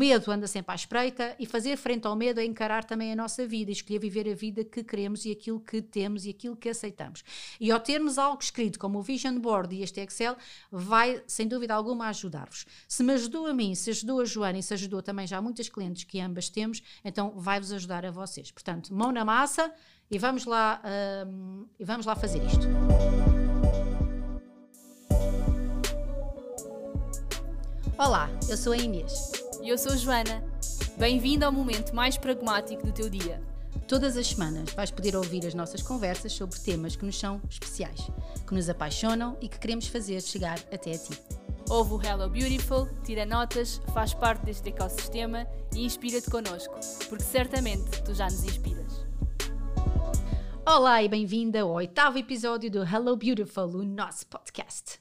medo 0.00 0.30
anda 0.30 0.46
sempre 0.46 0.72
à 0.72 0.74
espreita 0.74 1.36
e 1.38 1.44
fazer 1.44 1.76
frente 1.76 2.06
ao 2.06 2.16
medo 2.16 2.40
é 2.40 2.44
encarar 2.46 2.84
também 2.84 3.12
a 3.12 3.14
nossa 3.14 3.46
vida, 3.46 3.70
escolher 3.70 3.98
viver 3.98 4.26
a 4.30 4.34
vida 4.34 4.64
que 4.64 4.82
queremos 4.82 5.26
e 5.26 5.30
aquilo 5.30 5.60
que 5.60 5.82
temos 5.82 6.24
e 6.24 6.30
aquilo 6.30 6.56
que 6.56 6.70
aceitamos. 6.70 7.22
E 7.60 7.70
ao 7.70 7.78
termos 7.78 8.16
algo 8.16 8.42
escrito 8.42 8.78
como 8.78 8.98
o 8.98 9.02
Vision 9.02 9.38
Board 9.38 9.76
e 9.76 9.82
este 9.82 10.00
Excel, 10.00 10.38
vai 10.72 11.22
sem 11.26 11.46
dúvida 11.46 11.74
alguma 11.74 12.08
ajudar-vos. 12.08 12.64
Se 12.88 13.02
me 13.02 13.12
ajudou 13.12 13.46
a 13.46 13.52
mim, 13.52 13.74
se 13.74 13.90
ajudou 13.90 14.22
a 14.22 14.24
Joana 14.24 14.58
e 14.58 14.62
se 14.62 14.72
ajudou 14.72 15.02
também 15.02 15.26
já 15.26 15.38
muitas 15.42 15.68
clientes 15.68 16.04
que 16.04 16.18
ambas 16.18 16.48
temos, 16.48 16.82
então 17.04 17.34
vai-vos 17.36 17.70
ajudar 17.70 18.06
a 18.06 18.10
vocês. 18.10 18.50
Portanto, 18.50 18.94
mão 18.94 19.12
na 19.12 19.22
massa 19.22 19.70
e 20.10 20.16
vamos 20.16 20.46
lá, 20.46 20.80
um, 21.28 21.66
e 21.78 21.84
vamos 21.84 22.06
lá 22.06 22.16
fazer 22.16 22.42
isto. 22.42 22.66
Olá, 28.00 28.30
eu 28.48 28.56
sou 28.56 28.72
a 28.72 28.78
Inês. 28.78 29.30
E 29.62 29.68
eu 29.68 29.76
sou 29.76 29.92
a 29.92 29.96
Joana. 29.96 30.42
Bem-vindo 30.96 31.44
ao 31.44 31.52
momento 31.52 31.94
mais 31.94 32.16
pragmático 32.16 32.86
do 32.86 32.94
teu 32.94 33.10
dia. 33.10 33.42
Todas 33.86 34.16
as 34.16 34.28
semanas 34.28 34.72
vais 34.72 34.90
poder 34.90 35.14
ouvir 35.14 35.46
as 35.46 35.52
nossas 35.52 35.82
conversas 35.82 36.32
sobre 36.32 36.58
temas 36.58 36.96
que 36.96 37.04
nos 37.04 37.18
são 37.18 37.42
especiais, 37.50 38.10
que 38.46 38.54
nos 38.54 38.70
apaixonam 38.70 39.36
e 39.38 39.50
que 39.50 39.58
queremos 39.58 39.86
fazer 39.86 40.22
chegar 40.22 40.58
até 40.72 40.94
a 40.94 40.98
ti. 40.98 41.20
Ouve 41.68 41.92
o 41.92 42.02
Hello 42.02 42.30
Beautiful, 42.30 42.88
tira 43.04 43.26
notas, 43.26 43.82
faz 43.92 44.14
parte 44.14 44.46
deste 44.46 44.70
ecossistema 44.70 45.46
e 45.74 45.84
inspira-te 45.84 46.30
connosco, 46.30 46.80
porque 47.06 47.24
certamente 47.24 48.02
tu 48.02 48.14
já 48.14 48.24
nos 48.24 48.42
inspiras. 48.44 49.04
Olá 50.64 51.02
e 51.02 51.08
bem-vinda 51.08 51.60
ao 51.60 51.70
oitavo 51.70 52.16
episódio 52.16 52.70
do 52.70 52.82
Hello 52.82 53.14
Beautiful, 53.14 53.66
o 53.66 53.84
nosso 53.84 54.26
podcast. 54.26 54.99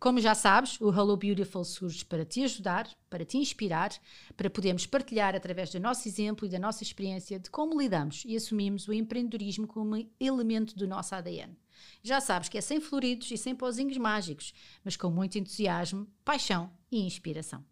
Como 0.00 0.18
já 0.18 0.34
sabes, 0.34 0.80
o 0.80 0.88
Hello 0.88 1.14
Beautiful 1.14 1.62
surge 1.62 2.06
para 2.06 2.24
te 2.24 2.42
ajudar, 2.42 2.88
para 3.10 3.22
te 3.22 3.36
inspirar, 3.36 3.90
para 4.34 4.48
podermos 4.48 4.86
partilhar 4.86 5.36
através 5.36 5.68
do 5.68 5.78
nosso 5.78 6.08
exemplo 6.08 6.46
e 6.46 6.48
da 6.48 6.58
nossa 6.58 6.82
experiência 6.82 7.38
de 7.38 7.50
como 7.50 7.78
lidamos 7.78 8.22
e 8.26 8.34
assumimos 8.34 8.88
o 8.88 8.94
empreendedorismo 8.94 9.66
como 9.66 10.02
elemento 10.18 10.74
do 10.74 10.88
nosso 10.88 11.14
ADN. 11.14 11.54
Já 12.02 12.18
sabes 12.18 12.48
que 12.48 12.56
é 12.56 12.62
sem 12.62 12.80
floridos 12.80 13.30
e 13.30 13.36
sem 13.36 13.54
pozinhos 13.54 13.98
mágicos, 13.98 14.54
mas 14.82 14.96
com 14.96 15.10
muito 15.10 15.38
entusiasmo, 15.38 16.06
paixão 16.24 16.70
e 16.90 17.04
inspiração. 17.04 17.62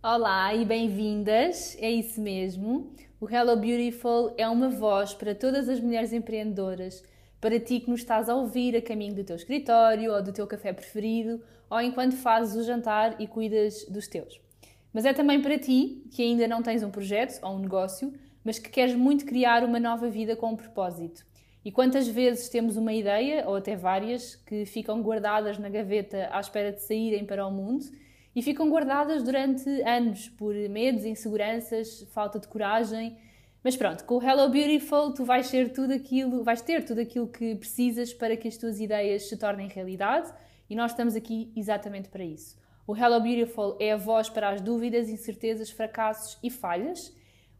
Olá 0.00 0.54
e 0.54 0.64
bem-vindas, 0.64 1.76
é 1.80 1.90
isso 1.90 2.20
mesmo. 2.20 2.94
O 3.20 3.28
Hello 3.28 3.56
Beautiful 3.56 4.32
é 4.38 4.48
uma 4.48 4.68
voz 4.68 5.12
para 5.12 5.34
todas 5.34 5.68
as 5.68 5.80
mulheres 5.80 6.12
empreendedoras 6.12 7.02
para 7.44 7.60
ti 7.60 7.78
que 7.78 7.90
nos 7.90 8.00
estás 8.00 8.30
a 8.30 8.34
ouvir 8.34 8.74
a 8.74 8.80
caminho 8.80 9.14
do 9.14 9.22
teu 9.22 9.36
escritório 9.36 10.14
ou 10.14 10.22
do 10.22 10.32
teu 10.32 10.46
café 10.46 10.72
preferido 10.72 11.42
ou 11.68 11.78
enquanto 11.78 12.16
fazes 12.16 12.56
o 12.56 12.64
jantar 12.64 13.20
e 13.20 13.26
cuidas 13.26 13.84
dos 13.84 14.08
teus. 14.08 14.40
Mas 14.94 15.04
é 15.04 15.12
também 15.12 15.42
para 15.42 15.58
ti 15.58 16.06
que 16.10 16.22
ainda 16.22 16.48
não 16.48 16.62
tens 16.62 16.82
um 16.82 16.90
projeto 16.90 17.38
ou 17.44 17.56
um 17.56 17.58
negócio, 17.58 18.14
mas 18.42 18.58
que 18.58 18.70
queres 18.70 18.94
muito 18.94 19.26
criar 19.26 19.62
uma 19.62 19.78
nova 19.78 20.08
vida 20.08 20.34
com 20.34 20.52
um 20.52 20.56
propósito. 20.56 21.22
E 21.62 21.70
quantas 21.70 22.08
vezes 22.08 22.48
temos 22.48 22.78
uma 22.78 22.94
ideia, 22.94 23.46
ou 23.46 23.56
até 23.56 23.76
várias, 23.76 24.36
que 24.36 24.64
ficam 24.64 25.02
guardadas 25.02 25.58
na 25.58 25.68
gaveta 25.68 26.30
à 26.32 26.40
espera 26.40 26.72
de 26.72 26.80
saírem 26.80 27.26
para 27.26 27.46
o 27.46 27.50
mundo 27.50 27.84
e 28.34 28.40
ficam 28.40 28.70
guardadas 28.70 29.22
durante 29.22 29.68
anos 29.82 30.30
por 30.30 30.54
medos, 30.54 31.04
inseguranças, 31.04 32.08
falta 32.10 32.38
de 32.38 32.48
coragem 32.48 33.18
mas 33.64 33.74
pronto, 33.74 34.04
com 34.04 34.16
o 34.16 34.22
Hello 34.22 34.50
Beautiful 34.50 35.14
tu 35.14 35.24
vais 35.24 35.50
ter 35.50 35.72
tudo 35.72 35.94
aquilo, 35.94 36.44
vais 36.44 36.60
ter 36.60 36.84
tudo 36.84 37.00
aquilo 37.00 37.26
que 37.26 37.54
precisas 37.54 38.12
para 38.12 38.36
que 38.36 38.46
as 38.46 38.58
tuas 38.58 38.78
ideias 38.78 39.26
se 39.26 39.38
tornem 39.38 39.68
realidade 39.68 40.30
e 40.68 40.76
nós 40.76 40.90
estamos 40.90 41.16
aqui 41.16 41.50
exatamente 41.56 42.10
para 42.10 42.22
isso. 42.22 42.62
O 42.86 42.94
Hello 42.94 43.18
Beautiful 43.22 43.78
é 43.80 43.92
a 43.92 43.96
voz 43.96 44.28
para 44.28 44.50
as 44.50 44.60
dúvidas, 44.60 45.08
incertezas, 45.08 45.70
fracassos 45.70 46.38
e 46.42 46.50
falhas, 46.50 47.10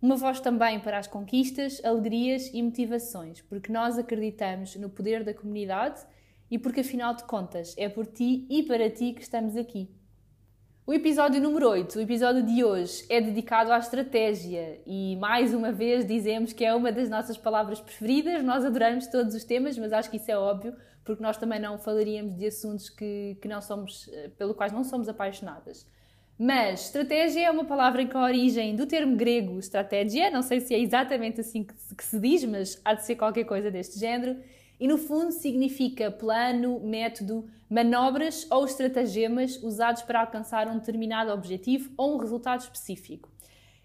uma 0.02 0.16
voz 0.16 0.40
também 0.40 0.78
para 0.78 0.98
as 0.98 1.06
conquistas, 1.06 1.82
alegrias 1.82 2.50
e 2.52 2.62
motivações, 2.62 3.40
porque 3.40 3.72
nós 3.72 3.96
acreditamos 3.96 4.76
no 4.76 4.90
poder 4.90 5.24
da 5.24 5.32
comunidade 5.32 6.02
e 6.50 6.58
porque 6.58 6.80
afinal 6.80 7.14
de 7.14 7.24
contas 7.24 7.74
é 7.78 7.88
por 7.88 8.04
ti 8.04 8.46
e 8.50 8.62
para 8.62 8.90
ti 8.90 9.14
que 9.14 9.22
estamos 9.22 9.56
aqui. 9.56 9.88
O 10.86 10.92
episódio 10.92 11.40
número 11.40 11.66
8, 11.70 11.98
o 11.98 12.02
episódio 12.02 12.42
de 12.42 12.62
hoje, 12.62 13.06
é 13.08 13.18
dedicado 13.18 13.72
à 13.72 13.78
estratégia 13.78 14.78
e 14.86 15.16
mais 15.16 15.54
uma 15.54 15.72
vez 15.72 16.06
dizemos 16.06 16.52
que 16.52 16.62
é 16.62 16.74
uma 16.74 16.92
das 16.92 17.08
nossas 17.08 17.38
palavras 17.38 17.80
preferidas. 17.80 18.44
Nós 18.44 18.66
adoramos 18.66 19.06
todos 19.06 19.34
os 19.34 19.44
temas, 19.44 19.78
mas 19.78 19.94
acho 19.94 20.10
que 20.10 20.18
isso 20.18 20.30
é 20.30 20.36
óbvio, 20.36 20.76
porque 21.02 21.22
nós 21.22 21.38
também 21.38 21.58
não 21.58 21.78
falaríamos 21.78 22.36
de 22.36 22.46
assuntos 22.46 22.90
que, 22.90 23.34
que 23.40 23.48
não 23.48 23.62
somos, 23.62 24.10
eh, 24.12 24.30
pelo 24.36 24.52
quais 24.52 24.74
não 24.74 24.84
somos 24.84 25.08
apaixonadas. 25.08 25.86
Mas 26.38 26.84
estratégia 26.84 27.46
é 27.46 27.50
uma 27.50 27.64
palavra 27.64 28.04
com 28.04 28.18
a 28.18 28.24
origem 28.24 28.76
do 28.76 28.84
termo 28.84 29.16
grego 29.16 29.58
estratégia, 29.58 30.30
não 30.30 30.42
sei 30.42 30.60
se 30.60 30.74
é 30.74 30.78
exatamente 30.78 31.40
assim 31.40 31.64
que 31.64 31.72
que 31.96 32.04
se 32.04 32.20
diz, 32.20 32.44
mas 32.44 32.78
há 32.84 32.92
de 32.92 33.06
ser 33.06 33.16
qualquer 33.16 33.44
coisa 33.44 33.70
deste 33.70 33.98
género 33.98 34.36
e 34.78 34.88
no 34.88 34.98
fundo 34.98 35.32
significa 35.32 36.10
plano, 36.10 36.80
método, 36.80 37.46
manobras 37.68 38.46
ou 38.50 38.64
estratagemas 38.64 39.62
usados 39.62 40.02
para 40.02 40.20
alcançar 40.20 40.68
um 40.68 40.78
determinado 40.78 41.32
objetivo 41.32 41.90
ou 41.96 42.14
um 42.14 42.18
resultado 42.18 42.60
específico. 42.60 43.28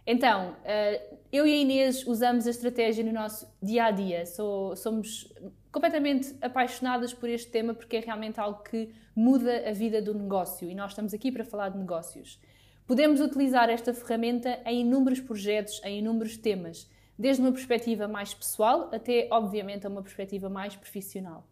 Então, 0.06 0.56
eh, 0.66 1.02
eu 1.32 1.46
e 1.46 1.54
a 1.54 1.58
Inês 1.58 2.06
usamos 2.08 2.48
a 2.48 2.50
estratégia 2.50 3.04
no 3.04 3.12
nosso 3.12 3.48
dia 3.62 3.86
a 3.86 3.92
dia. 3.92 4.26
somos 4.26 5.32
completamente 5.72 6.36
apaixonadas 6.42 7.14
por 7.14 7.30
este 7.30 7.52
tema 7.52 7.74
porque 7.74 7.98
é 7.98 8.00
realmente 8.00 8.40
algo 8.40 8.64
que 8.64 8.90
muda 9.16 9.70
a 9.70 9.72
vida 9.72 10.02
do 10.02 10.14
negócio 10.14 10.70
e 10.70 10.74
nós 10.74 10.92
estamos 10.92 11.14
aqui 11.14 11.32
para 11.32 11.46
falar 11.46 11.70
de 11.70 11.78
negócios. 11.78 12.40
Podemos 12.88 13.22
utilizar 13.22 13.70
esta 13.70 13.94
ferramenta 13.94 14.60
em 14.66 14.82
inúmeros 14.82 15.20
projetos, 15.20 15.80
em 15.84 16.00
inúmeros 16.00 16.38
temas 16.38 16.90
desde 17.20 17.42
uma 17.42 17.52
perspectiva 17.52 18.08
mais 18.08 18.34
pessoal 18.34 18.90
até, 18.94 19.28
obviamente, 19.30 19.86
a 19.86 19.90
uma 19.90 20.02
perspectiva 20.02 20.50
mais 20.50 20.74
profissional. 20.74 21.46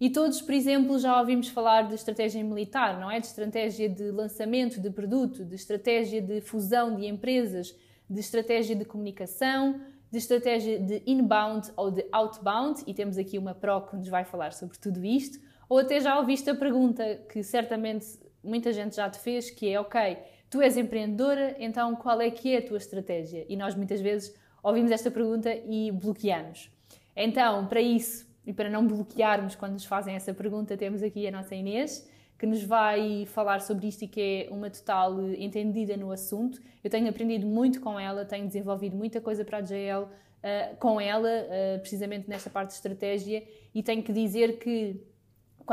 E 0.00 0.08
todos, 0.08 0.40
por 0.40 0.54
exemplo, 0.54 0.98
já 0.98 1.18
ouvimos 1.18 1.48
falar 1.48 1.88
de 1.88 1.94
estratégia 1.96 2.42
militar, 2.44 2.98
não 2.98 3.10
é? 3.10 3.18
De 3.18 3.26
estratégia 3.26 3.88
de 3.88 4.10
lançamento 4.12 4.80
de 4.80 4.88
produto, 4.88 5.44
de 5.44 5.56
estratégia 5.56 6.22
de 6.22 6.40
fusão 6.40 6.94
de 6.94 7.06
empresas, 7.06 7.76
de 8.08 8.20
estratégia 8.20 8.76
de 8.76 8.84
comunicação, 8.84 9.80
de 10.10 10.18
estratégia 10.18 10.78
de 10.78 11.02
inbound 11.06 11.70
ou 11.76 11.90
de 11.90 12.06
outbound, 12.12 12.82
e 12.86 12.94
temos 12.94 13.18
aqui 13.18 13.36
uma 13.36 13.54
PRO 13.54 13.82
que 13.82 13.96
nos 13.96 14.08
vai 14.08 14.24
falar 14.24 14.52
sobre 14.52 14.78
tudo 14.78 15.04
isto, 15.04 15.38
ou 15.68 15.78
até 15.78 16.00
já 16.00 16.18
ouviste 16.18 16.48
a 16.48 16.54
pergunta 16.54 17.16
que 17.30 17.42
certamente 17.42 18.06
muita 18.42 18.72
gente 18.72 18.96
já 18.96 19.10
te 19.10 19.18
fez, 19.18 19.50
que 19.50 19.68
é, 19.68 19.78
ok, 19.78 20.16
tu 20.48 20.62
és 20.62 20.76
empreendedora, 20.76 21.56
então 21.58 21.94
qual 21.94 22.20
é 22.20 22.30
que 22.30 22.54
é 22.54 22.58
a 22.58 22.66
tua 22.66 22.78
estratégia? 22.78 23.44
E 23.48 23.56
nós 23.56 23.74
muitas 23.74 24.00
vezes 24.00 24.34
ouvimos 24.62 24.90
esta 24.90 25.10
pergunta 25.10 25.54
e 25.54 25.90
bloqueamos. 25.92 26.70
Então, 27.16 27.66
para 27.66 27.80
isso 27.80 28.26
e 28.46 28.52
para 28.52 28.68
não 28.68 28.86
bloquearmos 28.86 29.54
quando 29.54 29.74
nos 29.74 29.84
fazem 29.84 30.14
essa 30.14 30.32
pergunta, 30.32 30.76
temos 30.76 31.02
aqui 31.02 31.26
a 31.26 31.30
nossa 31.30 31.54
Inês, 31.54 32.08
que 32.38 32.46
nos 32.46 32.62
vai 32.62 33.26
falar 33.26 33.60
sobre 33.60 33.86
isto 33.86 34.02
e 34.04 34.08
que 34.08 34.20
é 34.20 34.48
uma 34.50 34.70
total 34.70 35.20
entendida 35.32 35.96
no 35.96 36.10
assunto. 36.10 36.60
Eu 36.82 36.88
tenho 36.88 37.08
aprendido 37.08 37.46
muito 37.46 37.80
com 37.80 38.00
ela, 38.00 38.24
tenho 38.24 38.46
desenvolvido 38.46 38.96
muita 38.96 39.20
coisa 39.20 39.44
para 39.44 39.58
a 39.58 39.60
JL 39.60 40.04
uh, 40.04 40.76
com 40.78 40.98
ela, 40.98 41.28
uh, 41.28 41.78
precisamente 41.80 42.28
nesta 42.28 42.48
parte 42.48 42.68
de 42.68 42.74
estratégia, 42.76 43.44
e 43.74 43.82
tenho 43.82 44.02
que 44.02 44.12
dizer 44.12 44.58
que 44.58 44.98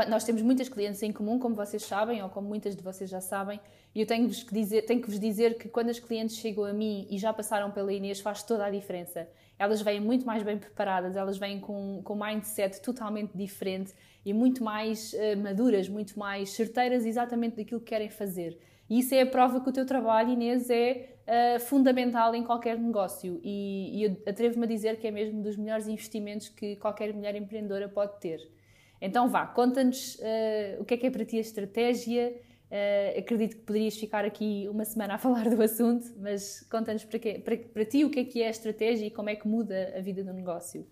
nós 0.06 0.24
temos 0.24 0.42
muitas 0.42 0.68
clientes 0.68 1.02
em 1.02 1.12
comum, 1.12 1.38
como 1.38 1.54
vocês 1.54 1.82
sabem, 1.82 2.22
ou 2.22 2.28
como 2.28 2.48
muitas 2.48 2.76
de 2.76 2.82
vocês 2.82 3.08
já 3.08 3.20
sabem, 3.20 3.60
e 3.94 4.00
eu 4.00 4.06
tenho-vos 4.06 4.42
que 4.42 4.52
dizer, 4.52 4.82
tenho 4.82 5.00
que 5.00 5.10
vos 5.10 5.18
dizer 5.18 5.58
que 5.58 5.68
quando 5.68 5.90
as 5.90 5.98
clientes 5.98 6.36
chegam 6.36 6.64
a 6.64 6.72
mim 6.72 7.06
e 7.10 7.18
já 7.18 7.32
passaram 7.32 7.70
pela 7.70 7.92
Inês, 7.92 8.20
faz 8.20 8.42
toda 8.42 8.64
a 8.64 8.70
diferença. 8.70 9.28
Elas 9.58 9.80
vêm 9.82 10.00
muito 10.00 10.24
mais 10.24 10.42
bem 10.42 10.56
preparadas, 10.56 11.16
elas 11.16 11.36
vêm 11.36 11.58
com, 11.58 12.00
com 12.04 12.14
um 12.14 12.24
mindset 12.24 12.80
totalmente 12.80 13.36
diferente 13.36 13.92
e 14.24 14.32
muito 14.32 14.62
mais 14.62 15.12
uh, 15.14 15.36
maduras, 15.42 15.88
muito 15.88 16.18
mais 16.18 16.50
certeiras 16.50 17.04
exatamente 17.04 17.56
daquilo 17.56 17.80
que 17.80 17.86
querem 17.86 18.08
fazer. 18.08 18.58
E 18.88 19.00
isso 19.00 19.14
é 19.14 19.22
a 19.22 19.26
prova 19.26 19.60
que 19.60 19.68
o 19.68 19.72
teu 19.72 19.84
trabalho, 19.84 20.30
Inês, 20.30 20.70
é 20.70 21.16
uh, 21.26 21.60
fundamental 21.60 22.34
em 22.34 22.44
qualquer 22.44 22.78
negócio. 22.78 23.40
E, 23.42 23.98
e 23.98 24.04
eu 24.04 24.16
atrevo-me 24.26 24.64
a 24.64 24.68
dizer 24.68 24.98
que 24.98 25.06
é 25.06 25.10
mesmo 25.10 25.42
dos 25.42 25.56
melhores 25.56 25.88
investimentos 25.88 26.48
que 26.48 26.76
qualquer 26.76 27.12
mulher 27.12 27.34
empreendedora 27.34 27.88
pode 27.88 28.18
ter. 28.20 28.57
Então 29.00 29.28
vá, 29.28 29.46
conta-nos 29.46 30.16
uh, 30.16 30.80
o 30.80 30.84
que 30.84 30.94
é 30.94 30.96
que 30.96 31.06
é 31.06 31.10
para 31.10 31.24
ti 31.24 31.36
a 31.36 31.40
estratégia. 31.40 32.34
Uh, 32.70 33.18
acredito 33.18 33.56
que 33.56 33.62
poderias 33.62 33.96
ficar 33.96 34.24
aqui 34.24 34.68
uma 34.70 34.84
semana 34.84 35.14
a 35.14 35.18
falar 35.18 35.48
do 35.48 35.62
assunto, 35.62 36.06
mas 36.18 36.66
conta-nos 36.70 37.04
para, 37.04 37.18
para, 37.40 37.56
para 37.56 37.84
ti 37.84 38.04
o 38.04 38.10
que 38.10 38.20
é 38.20 38.24
que 38.24 38.42
é 38.42 38.48
a 38.48 38.50
estratégia 38.50 39.06
e 39.06 39.10
como 39.10 39.30
é 39.30 39.36
que 39.36 39.46
muda 39.46 39.94
a 39.96 40.00
vida 40.00 40.22
do 40.22 40.32
negócio. 40.32 40.86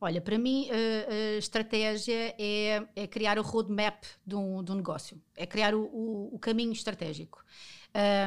Olha, 0.00 0.20
para 0.20 0.38
mim, 0.38 0.68
a, 0.70 1.38
estratégia 1.38 2.34
é, 2.38 2.86
é, 2.94 3.06
criar 3.08 3.36
o 3.36 3.42
roadmap 3.42 4.04
de 4.24 4.36
um, 4.36 4.62
de 4.62 4.70
um 4.70 4.76
negócio, 4.76 5.20
é 5.36 5.44
criar 5.44 5.74
o, 5.74 5.82
o, 5.86 6.34
o 6.36 6.38
caminho 6.38 6.72
estratégico. 6.72 7.44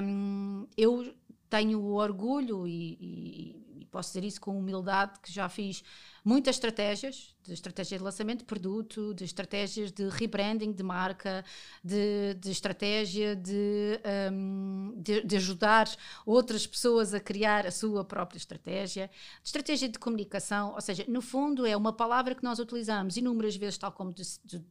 Um, 0.03 0.68
eu 0.75 1.15
tenho 1.50 1.81
orgulho 1.94 2.68
e, 2.68 2.98
e, 3.00 3.81
e, 3.81 3.86
posso 3.86 4.09
dizer 4.09 4.25
isso 4.25 4.42
com 4.42 4.57
humildade 4.57 5.19
que 5.21 5.31
já 5.31 5.48
fiz 5.50 5.83
muitas 6.23 6.56
estratégias, 6.56 7.35
de 7.44 7.53
estratégia 7.53 7.97
de 7.97 8.03
lançamento 8.03 8.39
de 8.39 8.45
produto, 8.45 9.13
de 9.15 9.23
estratégias 9.23 9.91
de 9.91 10.07
rebranding 10.07 10.71
de 10.71 10.83
marca, 10.83 11.44
de, 11.83 12.35
de 12.35 12.51
estratégia 12.51 13.35
de, 13.35 14.00
um, 14.31 14.94
de, 14.97 15.23
de, 15.23 15.35
ajudar 15.38 15.89
outras 16.23 16.68
pessoas 16.68 17.15
a 17.15 17.19
criar 17.19 17.65
a 17.65 17.71
sua 17.71 18.06
própria 18.06 18.38
estratégia, 18.38 19.07
de 19.41 19.47
estratégia 19.47 19.89
de 19.89 19.97
comunicação, 19.97 20.73
ou 20.75 20.81
seja, 20.81 21.03
no 21.07 21.21
fundo 21.21 21.65
é 21.65 21.75
uma 21.75 21.91
palavra 21.91 22.35
que 22.35 22.44
nós 22.44 22.59
utilizamos 22.59 23.17
inúmeras 23.17 23.56
vezes, 23.56 23.79
tal 23.79 23.91
como 23.91 24.13
tu, 24.13 24.21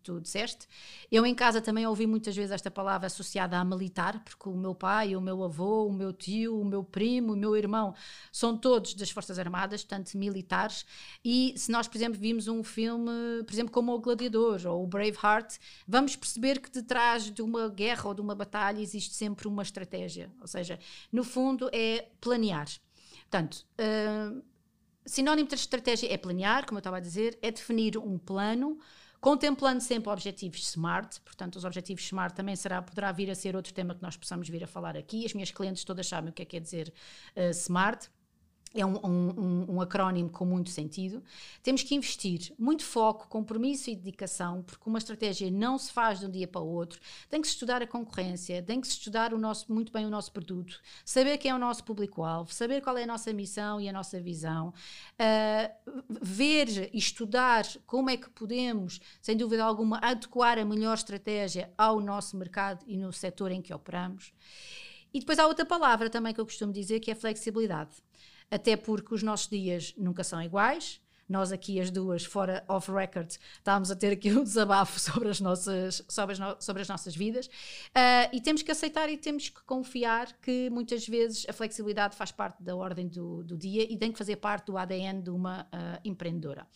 tu, 0.03 0.20
disseste. 0.20 0.69
Eu 1.11 1.26
em 1.26 1.35
casa 1.35 1.61
também 1.61 1.87
ouvi 1.87 2.06
muitas 2.06 2.37
vezes 2.37 2.53
esta 2.53 2.70
palavra 2.70 3.08
associada 3.08 3.58
a 3.58 3.64
militar, 3.64 4.23
porque 4.23 4.49
o 4.49 4.56
meu 4.56 4.75
pai, 4.75 5.17
o 5.17 5.20
meu 5.20 5.43
avô, 5.43 5.87
o 5.87 5.93
meu 5.93 6.12
tio, 6.12 6.61
o 6.61 6.64
meu 6.64 6.85
primo, 6.85 7.32
o 7.32 7.37
meu 7.37 7.56
irmão 7.56 7.94
são 8.31 8.56
todos 8.56 8.94
das 8.94 9.11
Forças 9.11 9.38
Armadas, 9.38 9.82
portanto 9.82 10.14
militares, 10.14 10.87
e 11.25 11.39
se 11.56 11.70
nós, 11.70 11.87
por 11.87 11.96
exemplo, 11.96 12.19
vimos 12.19 12.48
um 12.48 12.62
filme, 12.62 13.10
por 13.44 13.52
exemplo, 13.52 13.72
como 13.72 13.92
o 13.92 13.98
Gladiador 13.98 14.60
ou 14.66 14.84
o 14.84 14.87
Braveheart, 14.87 15.56
vamos 15.87 16.16
perceber 16.16 16.60
que 16.60 16.70
detrás 16.70 17.31
de 17.31 17.42
uma 17.42 17.69
guerra 17.69 18.08
ou 18.08 18.14
de 18.14 18.20
uma 18.20 18.34
batalha 18.34 18.81
existe 18.81 19.14
sempre 19.14 19.46
uma 19.46 19.62
estratégia. 19.62 20.31
Ou 20.40 20.46
seja, 20.46 20.78
no 21.12 21.25
fundo 21.25 21.70
é 21.72 22.08
planear. 22.20 22.69
Portanto, 23.22 23.66
uh, 23.78 24.42
sinónimo 25.04 25.48
de 25.48 25.54
estratégia 25.54 26.12
é 26.12 26.16
planear, 26.16 26.66
como 26.66 26.78
eu 26.78 26.81
estava 26.81 26.96
a 26.96 27.00
dizer, 27.00 27.38
é 27.43 27.50
definir 27.50 27.96
um 27.96 28.19
plano 28.19 28.78
contemplando 29.20 29.82
sempre 29.82 30.10
objetivos 30.10 30.66
SMART, 30.66 31.20
portanto 31.20 31.56
os 31.56 31.64
objetivos 31.64 32.04
SMART 32.06 32.34
também 32.34 32.56
será, 32.56 32.81
poderá 32.81 33.12
vir 33.12 33.31
a 33.31 33.34
ser 33.34 33.54
outro 33.54 33.72
tema 33.72 33.94
que 33.94 34.02
nós 34.02 34.16
possamos 34.16 34.48
vir 34.48 34.64
a 34.64 34.66
falar 34.66 34.96
aqui, 34.96 35.26
as 35.26 35.34
minhas 35.34 35.50
clientes 35.50 35.84
todas 35.84 36.08
sabem 36.08 36.31
o 36.31 36.32
que 36.32 36.43
é 36.43 36.44
que 36.44 36.52
quer 36.52 36.60
dizer 36.60 36.93
uh, 37.36 37.52
SMART, 37.52 38.08
é 38.72 38.87
um, 38.87 38.94
um, 39.05 39.67
um, 39.69 39.81
acrónimo 39.81 40.31
com 40.31 40.44
muito 40.44 40.70
sentido. 40.70 41.22
Temos 41.62 41.82
que 41.82 41.94
investir 41.94 42.52
muito 42.56 42.84
foco, 42.84 43.26
compromisso 43.28 43.90
e 43.90 43.96
dedicação, 43.96 44.62
porque 44.62 44.88
uma 44.88 44.99
estratégia 44.99 45.50
não 45.50 45.76
se 45.76 45.93
faz 45.93 46.20
de 46.20 46.26
um 46.26 46.31
dia 46.31 46.46
para 46.46 46.61
o 46.61 46.69
outro. 46.69 47.00
Tem 47.28 47.40
que 47.40 47.49
se 47.49 47.55
estudar 47.55 47.82
a 47.82 47.87
concorrência, 47.87 48.62
tem 48.62 48.81
que 48.81 48.87
se 48.87 48.93
estudar 48.93 49.34
o 49.34 49.38
nosso, 49.38 49.72
muito 49.72 49.93
bem 49.93 50.06
o 50.06 50.11
nosso 50.11 50.31
produto, 50.32 50.81
saber 51.05 51.37
quem 51.38 51.50
é 51.50 51.55
o 51.55 51.58
nosso 51.58 51.82
público-alvo, 51.82 52.55
saber 52.55 52.81
qual 52.81 52.96
é 52.96 53.02
a 53.02 53.06
nossa 53.06 53.32
missão 53.32 53.81
e 53.81 53.88
a 53.88 53.93
nossa 53.93 54.20
visão, 54.20 54.69
uh, 54.69 55.93
ver 56.20 56.90
e 56.94 56.99
estudar 56.99 57.67
como 57.87 58.08
é 58.08 58.17
que 58.17 58.31
podemos, 58.31 59.00
sem 59.20 59.37
dúvida 59.37 59.64
alguma, 59.64 59.99
adequar 59.99 60.58
a 60.58 60.64
melhor 60.64 60.94
estratégia 60.94 61.72
ao 61.76 62.00
nosso 62.00 62.37
mercado 62.37 62.84
e 62.87 62.96
no 62.96 63.12
setor 63.12 63.50
em 63.50 63.61
que 63.61 63.75
operamos. 63.75 64.32
E 65.12 65.19
depois 65.19 65.40
há 65.40 65.46
outra 65.49 65.67
palavra 65.67 66.08
também 66.08 66.32
que 66.32 66.40
eu 66.40 66.44
costumo 66.44 66.72
dizer 66.72 67.00
que 67.00 67.11
é 67.11 67.17
flexibilidade 67.17 67.90
até 68.50 68.76
porque 68.76 69.14
os 69.14 69.23
nossos 69.23 69.49
dias 69.49 69.94
nunca 69.97 70.25
são 70.25 70.43
iguais. 70.43 71.00
Nós 71.29 71.52
aqui, 71.52 71.81
as 71.81 71.93
duas, 71.93 72.25
fora 72.25 72.64
off 72.67 72.91
record, 72.91 73.31
estávamos 73.31 73.88
a 73.88 73.94
ter 73.94 74.11
aqui 74.12 74.32
um 74.37 74.43
desabafo 74.43 74.99
sobre 74.99 75.29
as 75.29 75.41
nossas, 75.41 76.02
sobre 76.08 76.32
as, 76.32 76.38
no, 76.41 76.56
sobre 76.58 76.82
as 76.82 76.88
nossas 76.88 77.14
vidas. 77.14 77.47
Uh, 77.47 78.26
e 78.32 78.41
temos 78.41 78.62
que 78.62 78.70
aceitar 78.73 79.08
e 79.08 79.17
temos 79.17 79.49
que 79.49 79.62
confiar 79.62 80.32
que 80.43 80.69
muitas 80.70 81.06
vezes 81.06 81.47
a 81.49 81.52
flexibilidade 81.52 82.17
faz 82.17 82.32
parte 82.32 82.61
da 82.61 82.75
ordem 82.75 83.06
do, 83.06 83.44
do 83.44 83.56
dia 83.56 83.87
e 83.88 83.97
tem 83.97 84.11
que 84.11 84.19
fazer 84.19 84.37
parte 84.37 84.67
do 84.67 84.76
ADN 84.76 85.23
de 85.23 85.31
uma 85.31 85.62
uh, 85.62 86.00
empreendedora. 86.05 86.67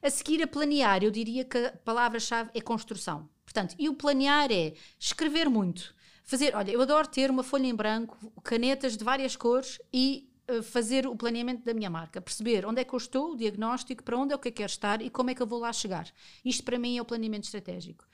A 0.00 0.08
seguir 0.08 0.40
a 0.42 0.46
planear, 0.46 1.02
eu 1.02 1.10
diria 1.10 1.44
que 1.44 1.58
a 1.58 1.72
palavra-chave 1.84 2.50
é 2.54 2.60
construção. 2.60 3.28
Portanto, 3.44 3.74
e 3.76 3.88
o 3.88 3.94
planear 3.94 4.52
é 4.52 4.74
escrever 5.00 5.48
muito. 5.48 5.94
Fazer, 6.22 6.54
olha, 6.54 6.70
eu 6.70 6.80
adoro 6.80 7.08
ter 7.08 7.28
uma 7.28 7.42
folha 7.42 7.66
em 7.66 7.74
branco, 7.74 8.16
canetas 8.44 8.96
de 8.96 9.02
várias 9.02 9.34
cores 9.34 9.80
e 9.92 10.28
fazer 10.62 11.06
o 11.06 11.16
planeamento 11.16 11.64
da 11.64 11.72
minha 11.72 11.88
marca, 11.90 12.20
perceber 12.20 12.66
onde 12.66 12.80
é 12.80 12.84
que 12.84 12.92
eu 12.92 12.98
estou, 12.98 13.32
o 13.32 13.36
diagnóstico, 13.36 14.02
para 14.02 14.18
onde 14.18 14.34
é 14.34 14.38
que 14.38 14.48
eu 14.48 14.52
quero 14.52 14.70
estar 14.70 15.00
e 15.00 15.10
como 15.10 15.30
é 15.30 15.34
que 15.34 15.42
eu 15.42 15.46
vou 15.46 15.60
lá 15.60 15.72
chegar. 15.72 16.12
Isto 16.44 16.64
para 16.64 16.78
mim 16.78 16.98
é 16.98 17.02
o 17.02 17.04
planeamento 17.04 17.44
estratégico. 17.44 18.04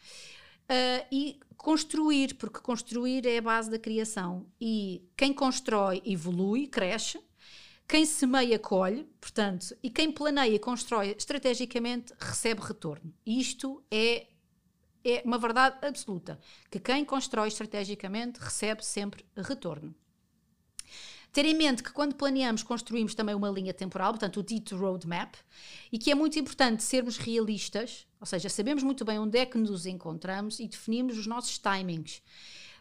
Uh, 0.71 1.05
e 1.11 1.41
construir, 1.56 2.35
porque 2.35 2.61
construir 2.61 3.27
é 3.27 3.38
a 3.38 3.43
base 3.43 3.71
da 3.71 3.79
criação. 3.79 4.47
E 4.61 5.05
quem 5.17 5.32
constrói 5.32 6.00
evolui, 6.05 6.69
cresce. 6.69 7.21
Quem 7.88 8.06
semeia 8.06 8.56
colhe, 8.56 9.05
portanto, 9.21 9.76
e 9.83 9.91
quem 9.91 10.12
planeia 10.12 10.55
e 10.55 10.59
constrói 10.61 11.17
estrategicamente 11.19 12.15
recebe 12.21 12.62
retorno. 12.62 13.12
Isto 13.26 13.83
é, 13.91 14.29
é 15.05 15.23
uma 15.25 15.38
verdade 15.38 15.85
absoluta, 15.85 16.38
que 16.71 16.79
quem 16.79 17.05
constrói 17.05 17.49
estrategicamente 17.49 18.38
recebe 18.38 18.85
sempre 18.85 19.26
retorno. 19.37 19.93
Ter 21.32 21.44
em 21.44 21.55
mente 21.55 21.82
que 21.82 21.93
quando 21.93 22.15
planeamos, 22.15 22.62
construímos 22.62 23.15
também 23.15 23.35
uma 23.35 23.49
linha 23.49 23.73
temporal, 23.73 24.12
portanto, 24.12 24.41
o 24.41 24.43
dito 24.43 24.77
roadmap, 24.77 25.35
e 25.93 25.99
que 25.99 26.11
é 26.11 26.15
muito 26.15 26.38
importante 26.38 26.82
sermos 26.82 27.17
realistas, 27.17 28.06
ou 28.21 28.27
seja, 28.27 28.49
sabemos 28.49 28.82
muito 28.82 29.05
bem 29.05 29.19
onde 29.19 29.38
é 29.38 29.47
que 29.47 29.56
nos 29.56 29.87
encontramos 29.87 30.59
e 30.59 30.67
definimos 30.67 31.17
os 31.17 31.27
nossos 31.27 31.59
timings. 31.59 32.21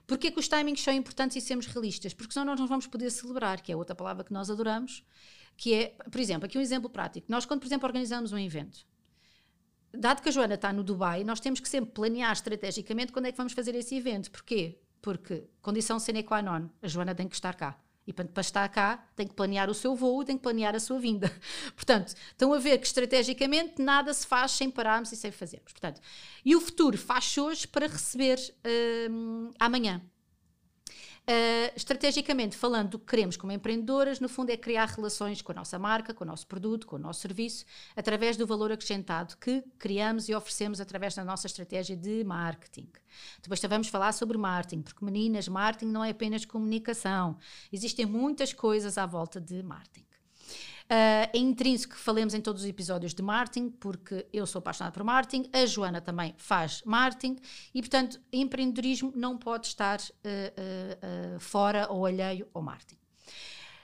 Porquê 0.08 0.32
que 0.32 0.40
os 0.40 0.48
timings 0.48 0.82
são 0.82 0.92
importantes 0.92 1.38
e 1.38 1.42
sermos 1.42 1.68
realistas? 1.68 2.16
Porque 2.16 2.34
senão 2.34 2.48
nós 2.48 2.60
não 2.60 2.66
vamos 2.66 2.88
poder 2.88 3.12
celebrar, 3.12 3.62
que 3.62 3.72
é 3.72 3.76
outra 3.76 3.96
palavra 3.96 4.24
que 4.24 4.34
nós 4.34 4.50
adoramos, 4.50 5.04
que 5.56 5.76
é, 5.76 5.96
por 6.10 6.20
exemplo, 6.20 6.48
aqui 6.48 6.58
um 6.58 6.62
exemplo 6.62 6.90
prático. 6.90 7.28
Nós, 7.30 7.46
quando, 7.46 7.60
por 7.60 7.68
exemplo, 7.68 7.86
organizamos 7.86 8.34
um 8.34 8.40
evento, 8.40 8.88
dado 9.94 10.24
que 10.24 10.30
a 10.30 10.32
Joana 10.32 10.56
está 10.56 10.74
no 10.74 10.84
Dubai, 10.84 11.24
nós 11.24 11.40
temos 11.40 11.60
que 11.60 11.70
sempre 11.70 11.92
planear 11.92 12.34
estrategicamente 12.34 13.12
quando 13.12 13.28
é 13.28 13.32
que 13.32 13.38
vamos 13.38 13.54
fazer 13.54 13.76
esse 13.76 13.96
evento. 13.96 14.32
Porquê? 14.32 14.80
Porque, 15.00 15.48
condição 15.62 16.00
sine 16.00 16.24
qua 16.24 16.42
non, 16.42 16.70
a 16.82 16.88
Joana 16.88 17.14
tem 17.14 17.28
que 17.28 17.36
estar 17.36 17.54
cá. 17.56 17.80
E 18.10 18.12
para 18.12 18.42
estar 18.42 18.68
cá, 18.70 19.06
tem 19.16 19.28
que 19.28 19.36
planear 19.36 19.70
o 19.70 19.74
seu 19.76 19.96
voo, 19.96 20.26
tem 20.26 20.36
que 20.36 20.42
planear 20.42 20.76
a 20.76 20.80
sua 20.80 20.98
vinda. 20.98 21.32
Portanto, 21.78 22.16
estão 22.32 22.52
a 22.52 22.58
ver 22.58 22.80
que 22.80 22.88
estrategicamente 22.88 23.80
nada 23.80 24.12
se 24.12 24.26
faz 24.26 24.54
sem 24.54 24.72
pararmos 24.72 25.12
e 25.12 25.16
sem 25.16 25.30
fazermos. 25.30 25.72
Portanto, 25.72 26.02
e 26.44 26.56
o 26.56 26.60
futuro 26.60 26.98
faz 26.98 27.38
hoje 27.38 27.68
para 27.68 27.86
receber 27.86 28.40
hum, 29.12 29.52
amanhã. 29.60 30.02
Uh, 31.30 31.72
estrategicamente 31.76 32.58
falando, 32.58 32.96
o 32.96 33.00
que 33.00 33.06
queremos 33.06 33.38
como 33.38 33.52
empreendedoras, 33.52 34.20
no 34.20 34.28
fundo, 34.28 34.50
é 34.50 34.58
criar 34.58 34.88
relações 34.88 35.44
com 35.44 35.52
a 35.52 35.56
nossa 35.56 35.78
marca, 35.78 36.12
com 36.12 36.24
o 36.24 36.28
nosso 36.28 36.48
produto, 36.48 36.88
com 36.88 36.96
o 36.96 37.00
nosso 37.00 37.22
serviço, 37.22 37.66
através 37.96 38.36
do 38.36 38.48
valor 38.48 38.72
acrescentado 38.72 39.38
que 39.38 39.64
criamos 39.78 40.28
e 40.28 40.34
oferecemos 40.34 40.82
através 40.82 41.14
da 41.14 41.24
nossa 41.24 41.46
estratégia 41.46 41.96
de 41.96 42.24
marketing. 42.24 42.90
Depois 43.44 43.62
vamos 43.62 43.90
falar 43.90 44.12
sobre 44.12 44.40
marketing, 44.40 44.82
porque 44.82 45.06
meninas, 45.06 45.48
marketing 45.48 45.92
não 45.92 46.04
é 46.04 46.10
apenas 46.10 46.46
comunicação. 46.46 47.38
Existem 47.72 48.08
muitas 48.08 48.52
coisas 48.52 48.98
à 48.98 49.06
volta 49.06 49.40
de 49.40 49.62
marketing. 49.62 50.09
Uh, 50.92 51.30
é 51.32 51.38
intrínseco 51.38 51.94
que 51.94 52.00
falemos 52.00 52.34
em 52.34 52.42
todos 52.42 52.64
os 52.64 52.68
episódios 52.68 53.14
de 53.14 53.22
marketing, 53.22 53.70
porque 53.70 54.26
eu 54.34 54.48
sou 54.48 54.58
apaixonada 54.58 54.92
por 54.92 55.04
marketing, 55.04 55.48
a 55.54 55.64
Joana 55.68 56.02
também 56.02 56.34
faz 56.36 56.82
marketing 56.84 57.38
e, 57.76 57.80
portanto, 57.80 58.20
empreendedorismo 58.34 59.14
não 59.16 59.38
pode 59.38 59.68
estar 59.68 60.00
uh, 60.00 61.36
uh, 61.36 61.40
fora 61.40 61.88
ou 61.92 62.08
alheio 62.08 62.48
ao 62.56 62.64
marketing. 62.64 62.98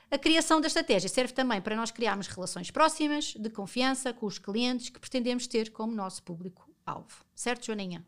A 0.09 0.17
criação 0.17 0.59
da 0.59 0.65
estratégia 0.65 1.07
serve 1.07 1.33
também 1.33 1.61
para 1.61 1.75
nós 1.75 1.91
criarmos 1.91 2.25
relações 2.25 2.71
próximas, 2.71 3.35
de 3.35 3.49
confiança 3.51 4.11
com 4.11 4.25
os 4.25 4.39
clientes 4.39 4.89
que 4.89 4.99
pretendemos 4.99 5.45
ter 5.45 5.71
como 5.71 5.93
nosso 5.93 6.23
público-alvo. 6.23 7.23
Certo, 7.35 7.67
Joaninha? 7.67 8.03